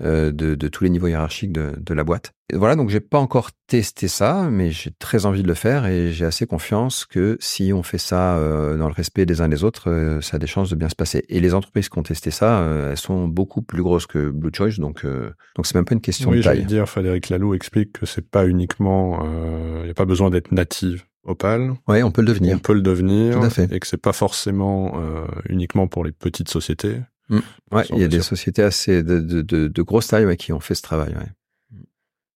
[0.00, 2.32] euh, de, de, tous les niveaux hiérarchiques de, de la boîte.
[2.50, 5.86] Et voilà, donc j'ai pas encore testé ça, mais j'ai très envie de le faire
[5.86, 9.48] et j'ai assez confiance que si on fait ça euh, dans le respect des uns
[9.48, 11.24] des autres, euh, ça a des chances de bien se passer.
[11.28, 14.50] Et les entreprises qui ont testé ça, euh, elles sont beaucoup plus grosses que Blue
[14.54, 16.60] Choice, donc euh, donc c'est même pas une question oui, de taille.
[16.60, 19.26] Oui, dire, Frédéric Laloux explique que c'est pas uniquement,
[19.80, 21.74] il n'y a pas besoin d'être native Opal.
[21.88, 22.56] Oui, on peut le devenir.
[22.56, 23.38] On peut le devenir.
[23.38, 23.72] Tout à fait.
[23.72, 27.00] Et que c'est pas forcément euh, uniquement pour les petites sociétés.
[27.28, 27.38] Mmh.
[27.72, 30.52] Ouais, il y a des sociétés assez de, de, de, de grosse taille ouais, qui
[30.52, 31.14] ont fait ce travail.
[31.14, 31.28] Ouais.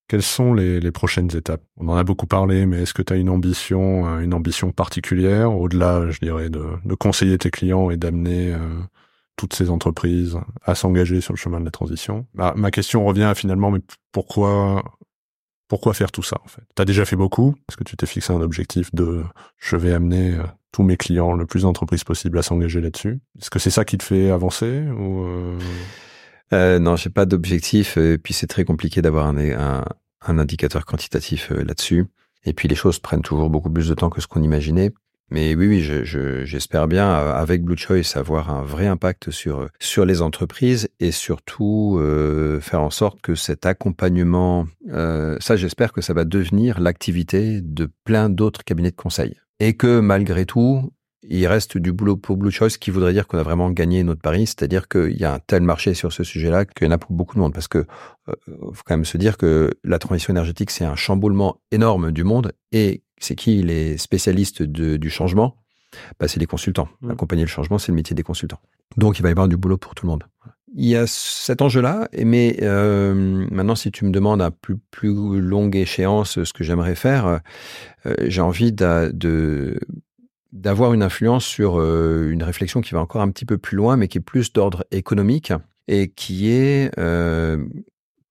[0.08, 1.62] Quelles sont les, les, prochaines étapes?
[1.78, 4.70] On en a beaucoup parlé, mais est-ce que tu as une ambition, euh, une ambition
[4.70, 8.58] particulière au-delà, je dirais, de, de, conseiller tes clients et d'amener euh,
[9.36, 12.26] toutes ces entreprises à s'engager sur le chemin de la transition?
[12.34, 13.80] Bah, Ma question revient finalement, mais
[14.12, 14.84] pourquoi
[15.72, 16.60] pourquoi faire tout ça en fait?
[16.74, 19.22] T'as déjà fait beaucoup Est-ce que tu t'es fixé un objectif de
[19.56, 23.48] je vais amener euh, tous mes clients, le plus d'entreprises possible à s'engager là-dessus Est-ce
[23.48, 25.58] que c'est ça qui te fait avancer ou euh...
[26.52, 27.96] Euh, Non, j'ai pas d'objectif.
[27.96, 29.82] Et puis c'est très compliqué d'avoir un,
[30.20, 32.04] indicateur quantitatif euh, là-dessus.
[32.44, 34.92] Et puis les choses prennent toujours beaucoup plus de temps que ce qu'on imaginait.
[35.32, 35.80] Mais oui, oui,
[36.44, 41.10] j'espère je, bien avec Blue Choice avoir un vrai impact sur sur les entreprises et
[41.10, 46.80] surtout euh, faire en sorte que cet accompagnement, euh, ça, j'espère que ça va devenir
[46.80, 49.40] l'activité de plein d'autres cabinets de conseil.
[49.58, 53.38] Et que malgré tout, il reste du boulot pour Blue Choice, qui voudrait dire qu'on
[53.38, 56.66] a vraiment gagné notre pari, c'est-à-dire qu'il y a un tel marché sur ce sujet-là
[56.66, 57.78] qu'il y en a pour beaucoup de monde, parce que
[58.28, 58.34] euh,
[58.74, 62.52] faut quand même se dire que la transition énergétique, c'est un chamboulement énorme du monde,
[62.72, 65.56] et c'est qui les spécialistes de, du changement?
[66.18, 66.88] Bah, C'est les consultants.
[67.00, 67.10] Mmh.
[67.10, 68.60] Accompagner le changement, c'est le métier des consultants.
[68.96, 70.24] Donc, il va y avoir du boulot pour tout le monde.
[70.74, 75.40] Il y a cet enjeu-là, mais euh, maintenant, si tu me demandes à plus, plus
[75.40, 77.40] longue échéance ce que j'aimerais faire,
[78.06, 79.78] euh, j'ai envie de,
[80.52, 83.98] d'avoir une influence sur euh, une réflexion qui va encore un petit peu plus loin,
[83.98, 85.52] mais qui est plus d'ordre économique
[85.88, 87.62] et qui est euh,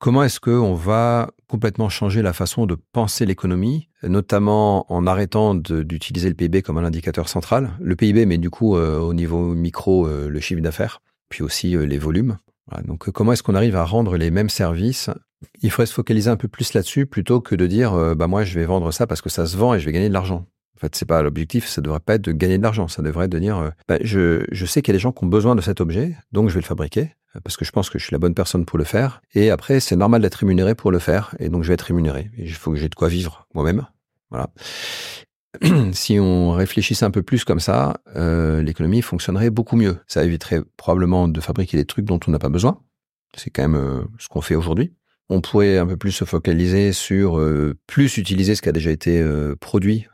[0.01, 6.27] comment est-ce qu'on va complètement changer la façon de penser l'économie, notamment en arrêtant d'utiliser
[6.27, 7.71] le PIB comme un indicateur central?
[7.79, 11.77] Le PIB, mais du coup euh, au niveau micro, euh, le chiffre d'affaires, puis aussi
[11.77, 12.37] euh, les volumes.
[12.85, 15.09] Donc comment est-ce qu'on arrive à rendre les mêmes services?
[15.61, 18.57] Il faudrait se focaliser un peu plus là-dessus plutôt que de dire bah moi je
[18.57, 20.45] vais vendre ça parce que ça se vend et je vais gagner de l'argent.
[20.77, 23.25] En fait, c'est pas l'objectif, ça devrait pas être de gagner de l'argent, ça devrait
[23.25, 25.55] être de dire bah, je, je sais qu'il y a des gens qui ont besoin
[25.55, 27.11] de cet objet, donc je vais le fabriquer
[27.43, 29.21] parce que je pense que je suis la bonne personne pour le faire.
[29.33, 32.29] Et après, c'est normal d'être rémunéré pour le faire, et donc je vais être rémunéré.
[32.37, 33.85] Il faut que j'ai de quoi vivre moi-même.
[34.29, 34.49] Voilà.
[35.93, 39.97] si on réfléchissait un peu plus comme ça, euh, l'économie fonctionnerait beaucoup mieux.
[40.07, 42.81] Ça éviterait probablement de fabriquer des trucs dont on n'a pas besoin.
[43.35, 44.93] C'est quand même euh, ce qu'on fait aujourd'hui.
[45.29, 48.91] On pourrait un peu plus se focaliser sur euh, plus utiliser ce qui a déjà
[48.91, 49.25] été
[49.61, 50.07] produit,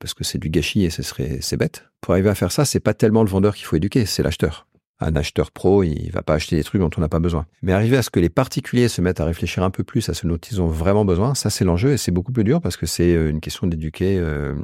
[0.00, 1.84] parce que c'est du gâchis et c'est bête.
[2.00, 4.66] Pour arriver à faire ça, c'est pas tellement le vendeur qu'il faut éduquer, c'est l'acheteur
[5.00, 7.46] un acheteur pro, il va pas acheter des trucs dont on n'a pas besoin.
[7.62, 10.14] Mais arriver à ce que les particuliers se mettent à réfléchir un peu plus à
[10.14, 12.76] ce dont ils ont vraiment besoin, ça c'est l'enjeu et c'est beaucoup plus dur parce
[12.76, 14.54] que c'est euh, une question d'éduquer euh,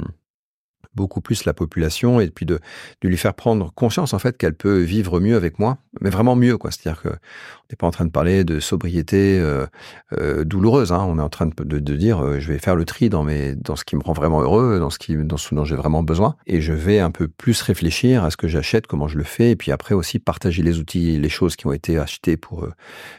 [0.95, 2.61] beaucoup plus la population et puis de,
[3.03, 6.57] lui faire prendre conscience en fait qu'elle peut vivre mieux avec moi, mais vraiment mieux
[6.57, 6.71] quoi.
[6.71, 9.67] C'est-à-dire que on n'est pas en train de parler de sobriété euh,
[10.13, 10.93] euh, douloureuse.
[10.93, 11.05] Hein.
[11.09, 13.77] On est en train de, dire euh, je vais faire le tri dans mes dans
[13.77, 16.37] ce qui me rend vraiment heureux, dans ce qui dans ce dont j'ai vraiment besoin,
[16.47, 19.51] et je vais un peu plus réfléchir à ce que j'achète, comment je le fais,
[19.51, 22.67] et puis après aussi partager les outils, les choses qui ont été achetées pour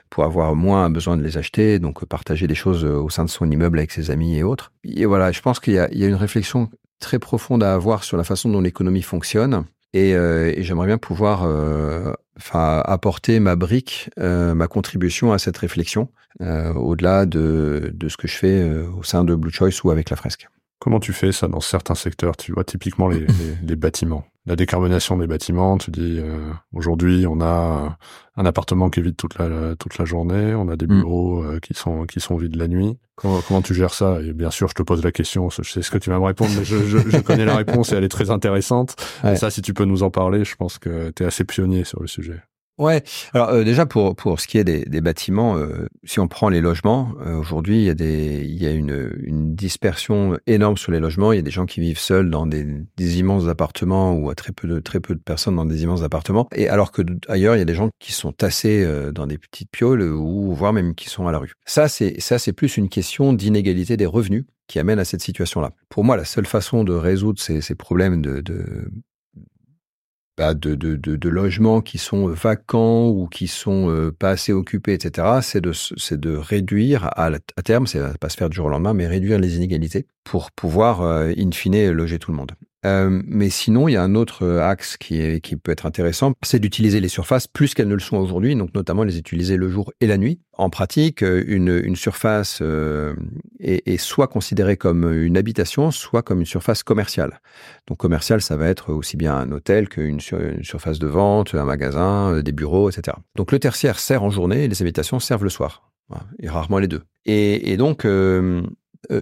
[0.09, 3.49] pour avoir moins besoin de les acheter, donc partager les choses au sein de son
[3.49, 4.71] immeuble avec ses amis et autres.
[4.83, 6.69] Et voilà, je pense qu'il y a une réflexion
[7.03, 9.65] très profonde à avoir sur la façon dont l'économie fonctionne.
[9.93, 12.13] Et, euh, et j'aimerais bien pouvoir euh,
[12.51, 18.63] apporter ma brique, ma contribution à cette réflexion, au-delà de, de ce que je fais
[18.97, 20.47] au sein de Blue Choice ou avec la fresque.
[20.83, 22.35] Comment tu fais ça dans certains secteurs?
[22.35, 23.25] Tu vois typiquement les,
[23.65, 25.77] les, bâtiments, la décarbonation des bâtiments.
[25.77, 27.97] Tu dis euh, aujourd'hui on a
[28.35, 30.99] un appartement qui est vide toute la toute la journée, on a des mm.
[30.99, 32.97] bureaux euh, qui sont qui sont vides la nuit.
[33.15, 34.19] Comment, comment tu gères ça?
[34.21, 35.49] Et bien sûr, je te pose la question.
[35.49, 37.91] Je sais ce que tu vas me répondre, mais je, je, je connais la réponse
[37.91, 38.95] et elle est très intéressante.
[39.35, 42.01] Ça, si tu peux nous en parler, je pense que tu es assez pionnier sur
[42.01, 42.41] le sujet.
[42.79, 43.03] Ouais.
[43.33, 46.49] Alors euh, déjà pour pour ce qui est des, des bâtiments, euh, si on prend
[46.49, 50.77] les logements, euh, aujourd'hui il y a des il y a une, une dispersion énorme
[50.77, 51.31] sur les logements.
[51.33, 52.65] Il y a des gens qui vivent seuls dans des,
[52.97, 56.01] des immenses appartements ou à très peu de très peu de personnes dans des immenses
[56.01, 56.47] appartements.
[56.55, 59.69] Et alors que ailleurs il y a des gens qui sont tassés dans des petites
[59.69, 61.53] pioles ou voire même qui sont à la rue.
[61.65, 65.71] Ça c'est ça c'est plus une question d'inégalité des revenus qui amène à cette situation-là.
[65.89, 68.89] Pour moi, la seule façon de résoudre ces, ces problèmes de, de
[70.37, 75.61] bah, de, logements qui sont vacants ou qui sont euh, pas assez occupés, etc., c'est
[75.61, 78.93] de, c'est de réduire à, à terme, c'est pas se faire du jour au lendemain,
[78.93, 82.51] mais réduire les inégalités pour pouvoir, euh, in fine, loger tout le monde.
[82.85, 86.59] Euh, mais sinon, il y a un autre euh, axe qui, peut être intéressant, c'est
[86.59, 89.91] d'utiliser les surfaces plus qu'elles ne le sont aujourd'hui, donc notamment les utiliser le jour
[90.01, 90.39] et la nuit.
[90.57, 92.61] En pratique, euh, une, surface
[93.59, 97.39] est, soit considérée comme une habitation, soit comme une surface commerciale.
[97.87, 101.65] Donc commerciale, ça va être aussi bien un hôtel qu'une une surface de vente, un
[101.65, 103.17] magasin, des bureaux, etc.
[103.35, 105.91] Donc le tertiaire sert en journée et les habitations servent le soir,
[106.39, 107.03] et rarement les deux.
[107.25, 108.05] Et, donc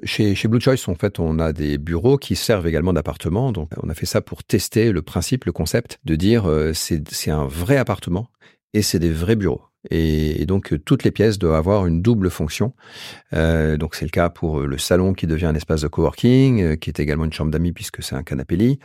[0.04, 3.52] chez, chez, Blue Choice, en fait, on a des bureaux qui servent également d'appartements.
[3.52, 7.32] Donc, on a fait ça pour tester le principe, le concept de dire euh, c'est
[7.32, 8.28] un vrai appartement
[8.74, 9.62] et c'est des vrais bureaux.
[9.90, 12.74] Et, donc toutes les pièces doivent avoir une double fonction.
[13.34, 16.76] Euh, donc c'est le cas pour le salon qui devient un espace de coworking, euh,
[16.76, 18.80] qui est également une chambre d'amis puisque c'est un canapé lit.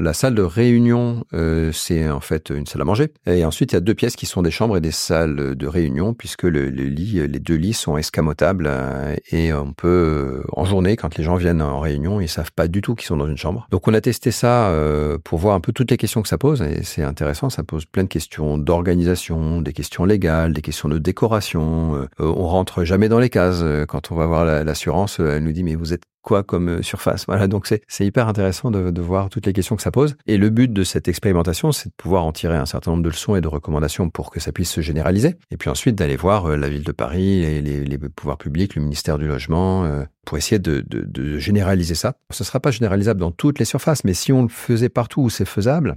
[0.00, 3.12] La salle de réunion, euh, c'est en fait une salle à manger.
[3.26, 5.66] Et ensuite il y a deux pièces qui sont des chambres et des salles de
[5.66, 11.16] réunion puisque les deux lits sont escamotables euh, et on peut euh, en journée quand
[11.16, 13.66] les gens viennent en réunion, ils savent pas du tout qu'ils sont dans une chambre.
[13.70, 16.38] Donc on a testé ça euh, pour voir un peu toutes les questions que ça
[16.38, 17.50] pose et c'est intéressant.
[17.50, 21.96] Ça pose plein de questions d'organisation, des questions légales des questions de décoration.
[21.96, 23.60] Euh, on rentre jamais dans les cases.
[23.62, 26.82] Euh, quand on va voir l'assurance, euh, elle nous dit mais vous êtes quoi comme
[26.82, 27.26] surface?
[27.32, 30.16] Voilà, donc c'est hyper intéressant de, voir toutes les questions que ça pose.
[30.26, 33.08] Et le but de cette expérimentation, c'est de pouvoir en tirer un certain nombre de
[33.08, 35.36] leçons et de recommandations pour que ça puisse se généraliser.
[35.50, 39.18] Et puis ensuite d'aller voir la ville de Paris et les, pouvoirs publics, le ministère
[39.18, 39.88] du logement,
[40.26, 42.14] pour essayer de, de, de généraliser ça.
[42.30, 45.22] Ce ne sera pas généralisable dans toutes les surfaces, mais si on le faisait partout
[45.22, 45.96] où c'est faisable,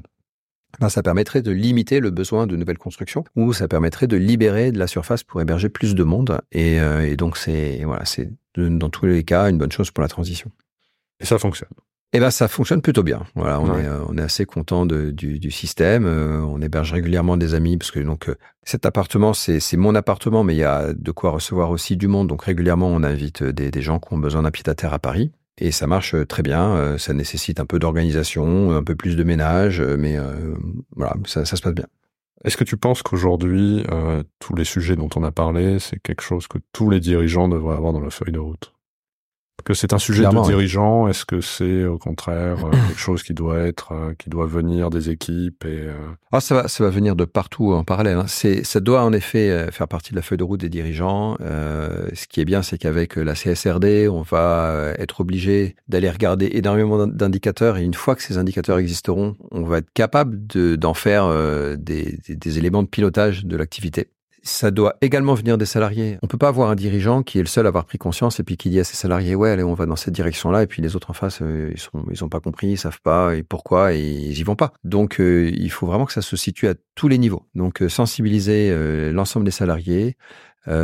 [0.80, 4.72] ben, ça permettrait de limiter le besoin de nouvelles constructions ou ça permettrait de libérer
[4.72, 6.42] de la surface pour héberger plus de monde.
[6.52, 10.02] Et, euh, et donc, c'est voilà, c'est dans tous les cas une bonne chose pour
[10.02, 10.52] la transition.
[11.20, 11.70] Et ça fonctionne.
[12.14, 13.26] Eh ben, ça fonctionne plutôt bien.
[13.36, 16.06] Voilà, on, est, euh, on est assez content de, du, du, système.
[16.06, 18.32] Euh, on héberge régulièrement des amis parce que donc
[18.64, 22.28] cet appartement, c'est mon appartement, mais il y a de quoi recevoir aussi du monde.
[22.28, 25.00] Donc régulièrement, on invite des, des gens qui ont besoin d'un pied à terre à
[25.00, 25.32] Paris.
[25.58, 26.76] Et ça marche euh, très bien.
[26.76, 30.18] Euh, ça nécessite un peu d'organisation, un peu plus de ménage, euh, mais
[30.96, 31.88] voilà, ça, ça, se passe bien.
[32.44, 33.84] Est-ce que tu penses qu'aujourd'hui,
[34.40, 37.76] tous les sujets dont on a parlé, c'est quelque chose que tous les dirigeants devraient
[37.76, 38.75] avoir dans la feuille de route?
[39.64, 43.34] Que c'est un sujet de dirigeant Est-ce que c'est au contraire euh, quelque chose qui
[43.34, 45.94] doit être, euh, qui doit venir des équipes et euh,
[46.32, 48.18] ah, ça va, ça va venir de partout en parallèle.
[48.18, 48.26] Hein.
[48.28, 51.38] C'est, ça doit en effet faire partie de la feuille de route des dirigeants.
[51.40, 57.08] Ce qui est bien, c'est qu'avec la CSRD, on va être obligé d'aller regarder énormément
[57.08, 61.30] d'indicateurs et une fois que ces indicateurs existeront, on va être capable de, d'en faire
[61.78, 64.10] des, des, des éléments de pilotage de l'activité
[64.46, 66.20] ça doit également venir des salariés.
[66.22, 68.44] On peut pas avoir un dirigeant qui est le seul à avoir pris conscience et
[68.44, 70.84] puis qui dit à ses salariés ouais allez on va dans cette direction-là et puis
[70.84, 73.42] les autres en face euh, ils sont ils ont pas compris, ils savent pas et
[73.42, 74.72] pourquoi et ils y vont pas.
[74.84, 77.48] Donc euh, il faut vraiment que ça se situe à tous les niveaux.
[77.56, 78.72] Donc euh, sensibiliser
[79.12, 80.16] l'ensemble des salariés,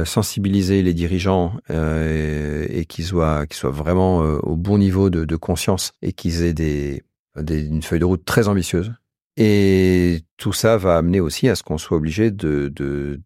[0.05, 5.91] sensibiliser les dirigeants et qu'ils soient qu'ils soient vraiment au bon niveau de, de conscience
[6.01, 7.03] et qu'ils aient des,
[7.36, 8.93] des, une feuille de route très ambitieuse
[9.38, 12.71] et tout ça va amener aussi à ce qu'on soit obligé de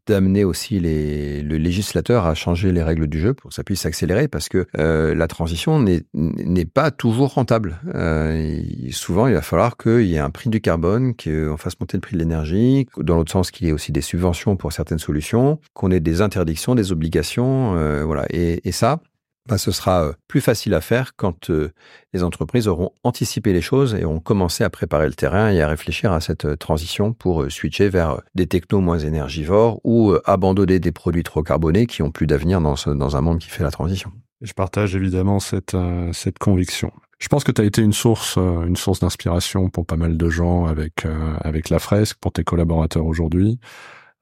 [0.05, 3.81] d'amener aussi les, le législateur à changer les règles du jeu pour que ça puisse
[3.81, 5.83] s'accélérer parce que euh, la transition
[6.13, 7.79] n'est pas toujours rentable.
[7.95, 11.97] Euh, souvent, il va falloir qu'il y ait un prix du carbone, qu'on fasse monter
[11.97, 14.99] le prix de l'énergie, dans l'autre sens qu'il y ait aussi des subventions pour certaines
[14.99, 18.25] solutions, qu'on ait des interdictions, des obligations, euh, voilà.
[18.29, 18.99] Et, et ça,
[19.47, 21.71] bah, ce sera euh, plus facile à faire quand euh,
[22.13, 25.67] les entreprises auront anticipé les choses et ont commencé à préparer le terrain et à
[25.67, 30.91] réfléchir à cette euh, transition pour switcher vers des technos moins énergivores ou abandonner des
[30.91, 34.11] produits trop carbonés qui ont plus d'avenir dans, dans un monde qui fait la transition.
[34.41, 35.77] Je partage évidemment cette,
[36.11, 36.91] cette conviction.
[37.19, 40.29] Je pense que tu as été une source, une source d'inspiration pour pas mal de
[40.29, 41.05] gens avec
[41.39, 43.59] avec la fresque, pour tes collaborateurs aujourd'hui.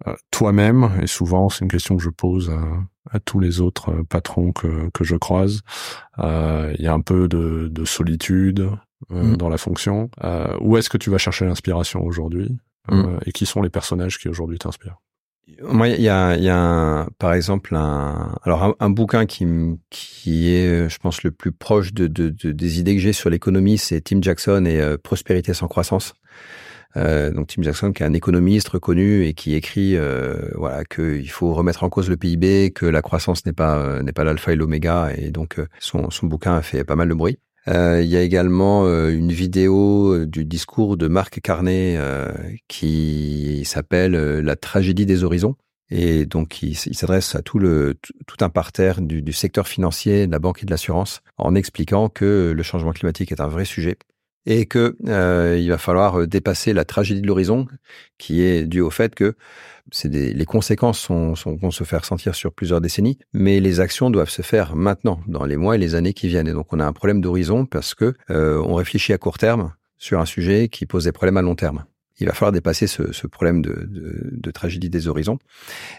[0.08, 2.52] Euh, toi-même, et souvent c'est une question que je pose
[3.12, 5.62] à, tous les autres patrons que, que je croise,
[6.18, 8.70] il y a un peu de, de solitude
[9.10, 9.36] mmh.
[9.36, 10.10] dans la fonction.
[10.62, 12.58] où est-ce que tu vas chercher l'inspiration aujourd'hui
[12.90, 13.18] mmh.
[13.26, 14.98] Et qui sont les personnages qui aujourd'hui t'inspirent?
[15.62, 19.46] Moi, il y a, y a par exemple un, alors un, bouquin qui,
[19.90, 23.78] qui est, je pense, le plus proche de, de, des idées que j'ai sur l'économie,
[23.78, 26.14] c'est Tim Jackson et euh, Prospérité sans croissance.
[26.96, 31.30] Euh, donc Tim Jackson, qui est un économiste reconnu et qui écrit, euh, voilà, qu'il
[31.30, 34.54] faut remettre en cause le PIB, que la croissance n'est pas euh, n'est pas l'alpha
[34.54, 37.40] et l'oméga, et donc son, son bouquin a fait pas mal de bruit.
[37.68, 41.98] Euh, il y a également euh, une vidéo euh, du discours de Marc Carnet
[42.68, 45.56] qui s'appelle La tragédie des horizons.
[45.90, 50.32] Et donc, il, s'adresse à tout le tout un parterre du, du, secteur financier, de
[50.32, 53.98] la banque et de l'assurance, en expliquant que le changement climatique est un vrai sujet
[54.46, 54.96] et que
[55.58, 57.68] il va falloir dépasser la tragédie de l'horizon,
[58.18, 59.36] qui est due au fait que
[60.04, 64.30] les conséquences sont, sont, vont se faire sentir sur plusieurs décennies, mais les actions doivent
[64.30, 66.48] se faire maintenant, dans les mois et les années qui viennent.
[66.48, 69.74] Et donc on a un problème d'horizon parce que euh, on réfléchit à court terme
[69.98, 71.86] sur un sujet qui pose des problèmes à long terme.
[72.20, 75.40] Il va falloir dépasser ce, problème de, tragédie des horizons.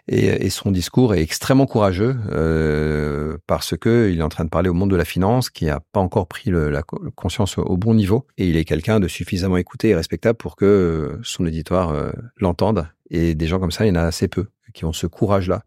[0.08, 4.68] Et, son discours est extrêmement courageux euh, parce que il est en train de parler
[4.68, 8.26] au monde de la finance qui n'a pas encore pris la conscience au bon niveau.
[8.38, 12.86] Et il est quelqu'un de suffisamment écouté et respectable pour que son auditoire euh, l'entende
[13.10, 15.62] et des gens comme ça, il y en a assez peu qui ont ce courage-là.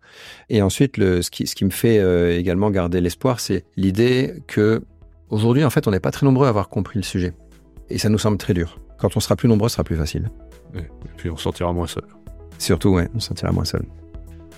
[0.50, 4.84] Et ensuite, ce, qui, me fait euh, également garder l'espoir, c'est l'idée que
[5.30, 7.34] aujourd'hui, en fait, on n'est pas très nombreux à avoir compris le sujet.
[7.89, 8.78] Et ça nous semble très dur.
[8.98, 10.30] Quand on sera plus nombreux, ce sera plus facile.
[10.76, 10.82] Et
[11.18, 12.04] puis on sortira moins seul.
[12.58, 13.84] Surtout, ouais, on sortira moins seul.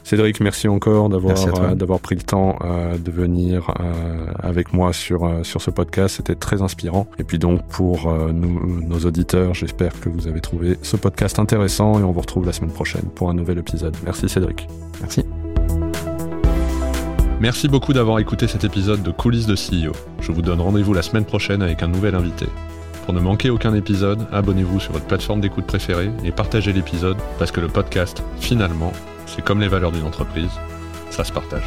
[0.03, 4.91] Cédric, merci encore d'avoir euh, d'avoir pris le temps euh, de venir euh, avec moi
[4.91, 6.15] sur sur ce podcast.
[6.15, 7.05] C'était très inspirant.
[7.19, 11.99] Et puis donc pour nous, nos auditeurs, j'espère que vous avez trouvé ce podcast intéressant
[11.99, 13.95] et on vous retrouve la semaine prochaine pour un nouvel épisode.
[14.03, 14.67] Merci Cédric.
[15.01, 15.23] Merci.
[17.39, 19.93] Merci beaucoup d'avoir écouté cet épisode de Coulisses de CEO.
[20.19, 22.47] Je vous donne rendez-vous la semaine prochaine avec un nouvel invité.
[23.09, 27.51] Pour ne manquer aucun épisode, abonnez-vous sur votre plateforme d'écoute préférée et partagez l'épisode parce
[27.51, 28.93] que le podcast, finalement,
[29.25, 30.51] c'est comme les valeurs d'une entreprise,
[31.09, 31.65] ça se partage.